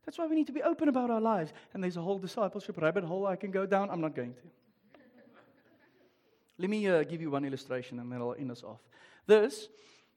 That's 0.04 0.18
why 0.18 0.26
we 0.26 0.34
need 0.34 0.48
to 0.48 0.52
be 0.52 0.62
open 0.62 0.88
about 0.88 1.10
our 1.10 1.20
lives. 1.20 1.52
And 1.72 1.82
there's 1.82 1.96
a 1.96 2.02
whole 2.02 2.18
discipleship 2.18 2.80
rabbit 2.80 3.04
hole 3.04 3.26
I 3.26 3.36
can 3.36 3.50
go 3.50 3.64
down. 3.64 3.90
I'm 3.90 4.00
not 4.00 4.14
going 4.14 4.34
to. 4.34 4.40
Let 6.58 6.70
me 6.70 6.88
uh, 6.88 7.04
give 7.04 7.20
you 7.20 7.30
one 7.30 7.44
illustration 7.44 8.00
and 8.00 8.10
then 8.10 8.20
I'll 8.20 8.34
end 8.36 8.50
us 8.50 8.64
off. 8.64 8.80
This 9.26 9.68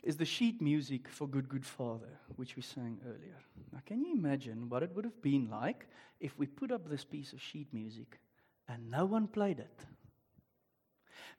is 0.01 0.17
the 0.17 0.25
sheet 0.25 0.59
music 0.61 1.07
for 1.07 1.27
Good 1.27 1.47
Good 1.47 1.65
Father, 1.65 2.19
which 2.35 2.55
we 2.55 2.63
sang 2.63 2.99
earlier. 3.05 3.37
Now, 3.71 3.79
can 3.85 4.01
you 4.01 4.13
imagine 4.13 4.67
what 4.67 4.81
it 4.81 4.91
would 4.95 5.05
have 5.05 5.21
been 5.21 5.49
like 5.51 5.85
if 6.19 6.37
we 6.39 6.47
put 6.47 6.71
up 6.71 6.89
this 6.89 7.03
piece 7.03 7.33
of 7.33 7.41
sheet 7.41 7.67
music 7.71 8.19
and 8.67 8.89
no 8.89 9.05
one 9.05 9.27
played 9.27 9.59
it? 9.59 9.85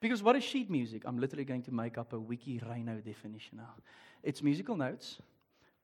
Because 0.01 0.23
what 0.23 0.37
is 0.37 0.45
sheet 0.45 0.71
music? 0.71 1.03
I'm 1.05 1.19
literally 1.19 1.45
going 1.45 1.63
to 1.63 1.73
make 1.73 1.99
up 1.99 2.13
a 2.13 2.19
wiki 2.19 2.61
rhino 2.65 2.97
definition 2.97 3.59
now. 3.59 3.75
It's 4.23 4.43
musical 4.43 4.77
notes 4.77 5.19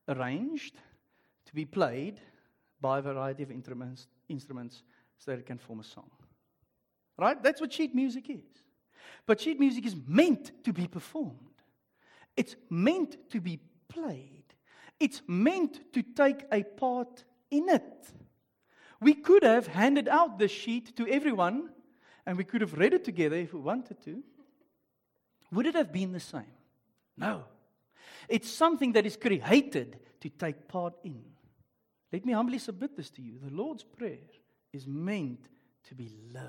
arranged 0.08 0.74
to 1.46 1.54
be 1.54 1.64
played 1.64 2.20
by 2.80 2.98
a 2.98 3.02
variety 3.02 3.42
of 3.42 3.50
instruments, 3.50 4.06
instruments 4.28 4.82
so 5.18 5.30
that 5.30 5.40
it 5.40 5.46
can 5.46 5.58
form 5.58 5.80
a 5.80 5.84
song. 5.84 6.10
Right? 7.16 7.42
That's 7.42 7.60
what 7.60 7.72
sheet 7.72 7.94
music 7.94 8.30
is. 8.30 8.62
But 9.26 9.40
sheet 9.40 9.58
music 9.58 9.84
is 9.84 9.96
meant 10.06 10.52
to 10.64 10.72
be 10.72 10.86
performed. 10.86 11.34
It's 12.36 12.54
meant 12.70 13.30
to 13.30 13.40
be 13.40 13.60
played. 13.88 14.44
It's 15.00 15.22
meant 15.26 15.92
to 15.92 16.02
take 16.02 16.44
a 16.52 16.62
part 16.62 17.24
in 17.50 17.68
it. 17.68 18.12
We 19.00 19.14
could 19.14 19.42
have 19.42 19.66
handed 19.66 20.08
out 20.08 20.38
the 20.38 20.48
sheet 20.48 20.96
to 20.96 21.08
everyone 21.08 21.70
and 22.26 22.36
we 22.36 22.44
could 22.44 22.60
have 22.60 22.74
read 22.74 22.94
it 22.94 23.04
together 23.04 23.36
if 23.36 23.52
we 23.52 23.60
wanted 23.60 24.02
to. 24.04 24.22
Would 25.52 25.66
it 25.66 25.74
have 25.74 25.92
been 25.92 26.12
the 26.12 26.20
same? 26.20 26.44
No. 27.16 27.44
It's 28.28 28.50
something 28.50 28.92
that 28.92 29.06
is 29.06 29.16
created 29.16 29.98
to 30.20 30.28
take 30.28 30.68
part 30.68 30.94
in. 31.02 31.24
Let 32.12 32.24
me 32.24 32.32
humbly 32.32 32.58
submit 32.58 32.96
this 32.96 33.10
to 33.10 33.22
you. 33.22 33.38
The 33.42 33.54
Lord's 33.54 33.84
Prayer 33.84 34.18
is 34.72 34.86
meant 34.86 35.46
to 35.88 35.94
be 35.94 36.10
loved, 36.32 36.46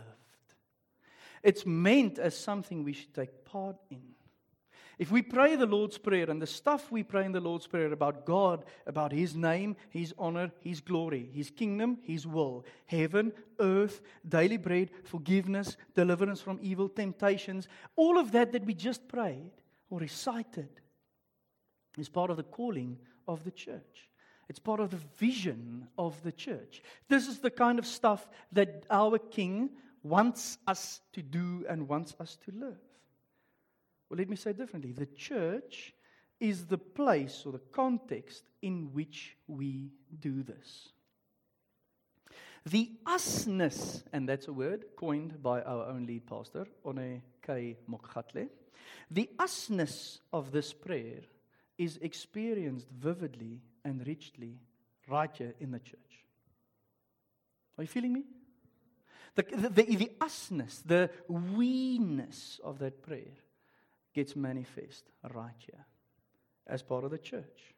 it's 1.41 1.65
meant 1.65 2.19
as 2.19 2.37
something 2.37 2.83
we 2.83 2.93
should 2.93 3.13
take 3.13 3.45
part 3.45 3.77
in. 3.89 4.01
If 4.97 5.11
we 5.11 5.21
pray 5.21 5.55
the 5.55 5.65
Lord's 5.65 5.97
Prayer 5.97 6.29
and 6.29 6.41
the 6.41 6.45
stuff 6.45 6.91
we 6.91 7.03
pray 7.03 7.23
in 7.23 7.31
the 7.31 7.39
Lord's 7.39 7.67
Prayer 7.67 7.93
about 7.93 8.25
God, 8.25 8.65
about 8.85 9.13
His 9.13 9.33
name, 9.33 9.77
His 9.89 10.13
honor, 10.19 10.51
His 10.59 10.81
glory, 10.81 11.29
His 11.33 11.49
kingdom, 11.49 11.99
His 12.01 12.27
will, 12.27 12.65
heaven, 12.85 13.31
earth, 13.61 14.01
daily 14.27 14.57
bread, 14.57 14.91
forgiveness, 15.05 15.77
deliverance 15.95 16.41
from 16.41 16.59
evil, 16.61 16.89
temptations, 16.89 17.69
all 17.95 18.19
of 18.19 18.33
that 18.33 18.51
that 18.51 18.65
we 18.65 18.73
just 18.73 19.07
prayed 19.07 19.53
or 19.89 19.99
recited 19.99 20.67
is 21.99 22.09
part 22.09 22.29
of 22.29 22.37
the 22.37 22.43
calling 22.43 22.97
of 23.27 23.43
the 23.43 23.51
church. 23.51 24.09
It's 24.49 24.59
part 24.59 24.79
of 24.79 24.89
the 24.89 24.99
vision 25.17 25.87
of 25.97 26.21
the 26.23 26.31
church. 26.31 26.81
This 27.07 27.27
is 27.27 27.39
the 27.39 27.51
kind 27.51 27.77
of 27.77 27.85
stuff 27.85 28.27
that 28.51 28.85
our 28.89 29.19
King 29.19 29.69
wants 30.01 30.57
us 30.67 31.01
to 31.13 31.21
do 31.21 31.65
and 31.69 31.87
wants 31.87 32.15
us 32.19 32.37
to 32.45 32.51
live. 32.51 32.79
Well, 34.09 34.17
let 34.17 34.29
me 34.29 34.35
say 34.35 34.53
differently. 34.53 34.91
The 34.91 35.05
church 35.05 35.93
is 36.39 36.65
the 36.65 36.77
place 36.77 37.43
or 37.45 37.51
the 37.51 37.61
context 37.71 38.43
in 38.61 38.91
which 38.93 39.35
we 39.47 39.91
do 40.19 40.41
this. 40.41 40.89
The 42.65 42.91
usness, 43.05 44.03
and 44.11 44.27
that's 44.27 44.47
a 44.47 44.53
word 44.53 44.85
coined 44.97 45.41
by 45.41 45.61
our 45.61 45.85
own 45.85 46.05
lead 46.05 46.25
pastor, 46.27 46.67
One 46.81 47.21
K. 47.45 47.77
Mokhatle. 47.89 48.49
The 49.11 49.29
usness 49.39 50.19
of 50.33 50.51
this 50.51 50.73
prayer 50.73 51.21
is 51.79 51.97
experienced 52.01 52.87
vividly 52.91 53.61
and 53.85 54.05
richly 54.05 54.59
right 55.07 55.31
here 55.33 55.55
in 55.59 55.71
the 55.71 55.79
church. 55.79 56.25
Are 57.77 57.83
you 57.83 57.87
feeling 57.87 58.13
me? 58.13 58.25
The, 59.35 59.43
the, 59.43 59.69
the, 59.69 59.95
the 59.95 60.11
usness, 60.19 60.83
the 60.85 61.09
weeness 61.29 62.59
of 62.63 62.79
that 62.79 63.01
prayer 63.01 63.37
gets 64.13 64.35
manifest 64.35 65.05
right 65.33 65.55
here 65.57 65.85
as 66.67 66.83
part 66.83 67.05
of 67.05 67.11
the 67.11 67.17
church. 67.17 67.73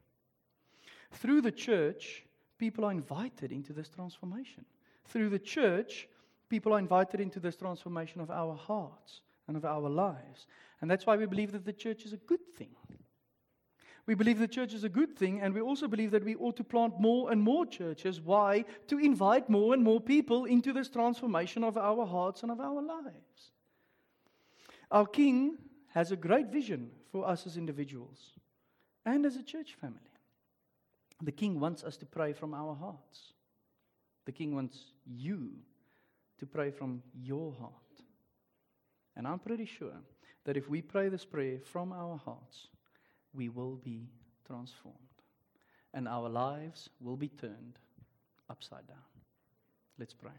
Through 1.12 1.42
the 1.42 1.52
church, 1.52 2.24
people 2.58 2.84
are 2.86 2.92
invited 2.92 3.52
into 3.52 3.72
this 3.72 3.90
transformation. 3.90 4.66
Through 5.06 5.30
the 5.30 5.40
church, 5.40 6.08
people 6.50 6.74
are 6.74 6.80
invited 6.80 7.20
into 7.20 7.40
this 7.40 7.56
transformation 7.56 8.20
of 8.22 8.32
our 8.32 8.56
hearts 8.56 9.22
and 9.48 9.56
of 9.56 9.66
our 9.66 9.90
lives. 9.90 10.48
And 10.82 10.90
that's 10.90 11.06
why 11.06 11.18
we 11.18 11.28
believe 11.28 11.52
that 11.52 11.66
the 11.66 11.74
church 11.74 12.06
is 12.06 12.14
a 12.14 12.18
good 12.18 12.46
thing. 12.58 12.76
We 14.08 14.16
believe 14.16 14.40
the 14.40 14.48
church 14.48 14.74
is 14.74 14.84
a 14.84 14.90
good 14.90 15.16
thing, 15.16 15.42
and 15.42 15.54
we 15.54 15.62
also 15.62 15.88
believe 15.88 16.12
that 16.12 16.24
we 16.24 16.36
ought 16.36 16.58
to 16.58 16.64
plant 16.64 17.00
more 17.00 17.32
and 17.32 17.42
more 17.42 17.66
churches. 17.66 18.20
Why? 18.20 18.66
To 18.88 18.98
invite 18.98 19.50
more 19.50 19.74
and 19.74 19.84
more 19.84 20.02
people 20.02 20.46
into 20.46 20.74
this 20.74 20.90
transformation 20.90 21.64
of 21.64 21.78
our 21.78 22.06
hearts 22.06 22.44
and 22.44 22.52
of 22.52 22.60
our 22.60 22.82
lives. 22.82 23.52
Our 24.90 25.06
King 25.06 25.58
has 25.94 26.12
a 26.12 26.16
great 26.16 26.48
vision 26.48 26.92
for 27.12 27.28
us 27.28 27.46
as 27.46 27.58
individuals 27.58 28.32
and 29.06 29.26
as 29.26 29.36
a 29.36 29.44
church 29.44 29.76
family. 29.80 30.00
The 31.22 31.32
King 31.32 31.60
wants 31.60 31.84
us 31.84 31.98
to 31.98 32.06
pray 32.06 32.34
from 32.34 32.54
our 32.54 32.76
hearts. 32.76 33.34
The 34.26 34.32
King 34.32 34.56
wants 34.56 34.94
you 35.06 35.52
to 36.40 36.46
pray 36.46 36.72
from 36.72 37.04
your 37.14 37.54
heart. 37.54 37.72
And 39.16 39.28
I'm 39.28 39.40
pretty 39.40 39.66
sure 39.66 39.94
that 40.46 40.58
if 40.58 40.70
we 40.70 40.82
pray 40.82 41.10
this 41.10 41.26
prayer 41.26 41.60
from 41.60 41.94
our 41.94 42.18
hearts, 42.18 42.68
we 43.34 43.50
will 43.50 43.76
be 43.84 44.08
transformed. 44.46 44.98
And 45.94 46.08
our 46.08 46.30
lives 46.30 46.90
will 47.00 47.18
be 47.18 47.28
turned 47.28 47.80
upside 48.50 48.88
down. 48.88 48.98
Let's 50.00 50.14
pray. 50.14 50.32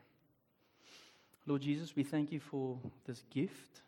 Lord 1.46 1.62
Jesus, 1.62 1.94
we 1.94 2.04
thank 2.04 2.32
you 2.32 2.40
for 2.40 2.78
this 3.06 3.22
gift 3.30 3.82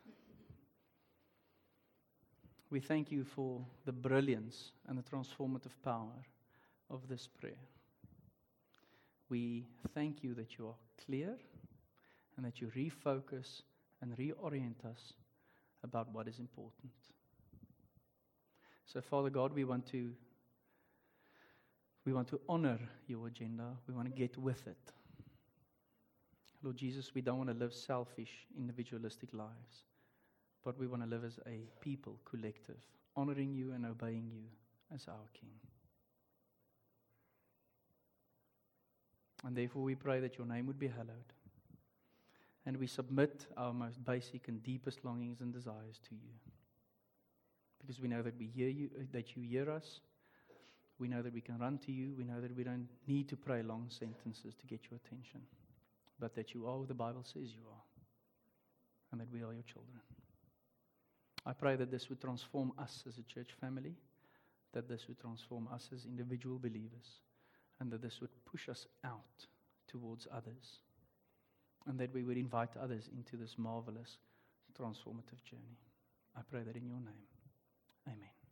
we 2.75 2.81
thank 2.81 3.13
you 3.13 3.23
for 3.23 3.65
the 3.85 3.93
brilliance 3.93 4.73
and 4.89 4.99
the 4.99 5.03
transformative 5.05 5.77
power 5.85 6.27
of 6.91 7.07
this 7.09 7.29
prayer. 7.29 7.69
We 9.29 9.69
thank 9.95 10.25
you 10.25 10.35
that 10.35 10.59
you 10.59 10.67
are 10.67 10.75
clear 11.07 11.37
and 12.37 12.45
that 12.45 12.61
you 12.61 12.73
refocus 12.77 13.63
and 14.03 14.17
reorient 14.17 14.85
us 14.85 15.13
about 15.85 16.13
what 16.13 16.27
is 16.27 16.41
important. 16.41 17.14
So, 18.87 19.01
Father 19.01 19.31
God, 19.31 19.53
we 19.53 19.65
want 19.65 19.87
to 19.89 20.13
we 22.05 22.13
want 22.13 22.29
to 22.29 22.41
honor 22.49 22.79
your 23.07 23.27
agenda. 23.27 23.65
We 23.89 23.95
want 23.95 24.09
to 24.09 24.13
get 24.13 24.37
with 24.37 24.67
it. 24.67 24.93
Lord 26.63 26.77
Jesus, 26.77 27.15
we 27.15 27.23
don't 27.23 27.39
want 27.39 27.49
to 27.49 27.57
live 27.57 27.73
selfish, 27.73 28.47
individualistic 28.59 29.33
lives 29.33 29.85
but 30.65 30.79
we 30.79 30.87
want 30.87 31.03
to 31.03 31.09
live 31.09 31.25
as 31.25 31.39
a 31.47 31.69
people, 31.81 32.19
collective, 32.25 32.79
honoring 33.17 33.55
you 33.55 33.73
and 33.73 33.85
obeying 33.85 34.31
you 34.33 34.45
as 34.95 35.07
our 35.07 35.29
King. 35.39 35.51
And 39.47 39.55
therefore, 39.55 39.83
we 39.83 39.95
pray 39.95 40.21
that 40.21 40.39
your 40.39 40.47
name 40.47 40.67
would 40.67 40.79
be 40.79 40.89
hallowed. 40.89 41.33
And 42.65 42.79
we 42.79 42.87
submit 42.87 43.47
our 43.59 43.75
most 43.75 44.03
basic 44.03 44.49
and 44.49 44.63
deepest 44.63 45.05
longings 45.05 45.43
and 45.43 45.53
desires 45.53 46.01
to 46.09 46.15
you. 46.15 46.33
Because 47.85 48.01
we 48.01 48.09
know 48.09 48.23
that 48.23 48.39
we 48.39 48.47
hear 48.47 48.69
you, 48.69 48.89
uh, 48.99 49.05
that 49.13 49.37
you 49.37 49.43
hear 49.43 49.71
us. 49.71 50.01
We 50.99 51.09
know 51.09 51.21
that 51.23 51.35
we 51.35 51.41
can 51.43 51.59
run 51.59 51.79
to 51.79 51.93
you. 51.93 52.15
We 52.17 52.25
know 52.25 52.41
that 52.41 52.57
we 52.57 52.65
don't 52.65 52.89
need 53.07 53.29
to 53.29 53.37
pray 53.37 53.63
long 53.63 53.87
sentences 53.91 54.55
to 54.55 54.67
get 54.67 54.81
your 54.91 54.99
attention. 55.05 55.41
But 56.19 56.35
that 56.37 56.55
you 56.55 56.67
are 56.67 56.79
who 56.79 56.87
the 56.87 56.95
Bible 56.95 57.25
says 57.25 57.53
you 57.53 57.67
are. 57.69 57.83
And 59.13 59.21
that 59.21 59.31
we 59.31 59.41
are 59.41 59.53
your 59.53 59.65
children. 59.65 60.01
I 61.45 61.53
pray 61.53 61.77
that 61.77 61.91
this 61.91 62.09
would 62.09 62.21
transform 62.21 62.73
us 62.79 63.05
as 63.07 63.19
a 63.19 63.23
church 63.23 63.51
family, 63.61 63.95
that 64.73 64.89
this 64.89 65.07
would 65.09 65.21
transform 65.21 65.69
us 65.73 65.91
as 65.93 66.07
individual 66.07 66.59
believers, 66.59 67.21
and 67.81 67.91
that 67.91 68.01
this 68.01 68.21
would 68.21 68.31
push 68.51 68.69
us 68.69 68.87
out 69.05 69.47
towards 69.87 70.27
others, 70.33 70.81
and 71.87 71.99
that 71.99 72.15
we 72.15 72.25
would 72.25 72.39
invite 72.39 72.71
others 72.81 73.11
into 73.15 73.37
this 73.37 73.57
marvelous, 73.59 74.17
transformative 74.81 75.45
journey. 75.45 75.77
I 76.37 76.41
pray 76.51 76.63
that 76.63 76.77
in 76.77 76.87
your 76.87 77.01
name. 77.01 77.34
Amen. 78.07 78.44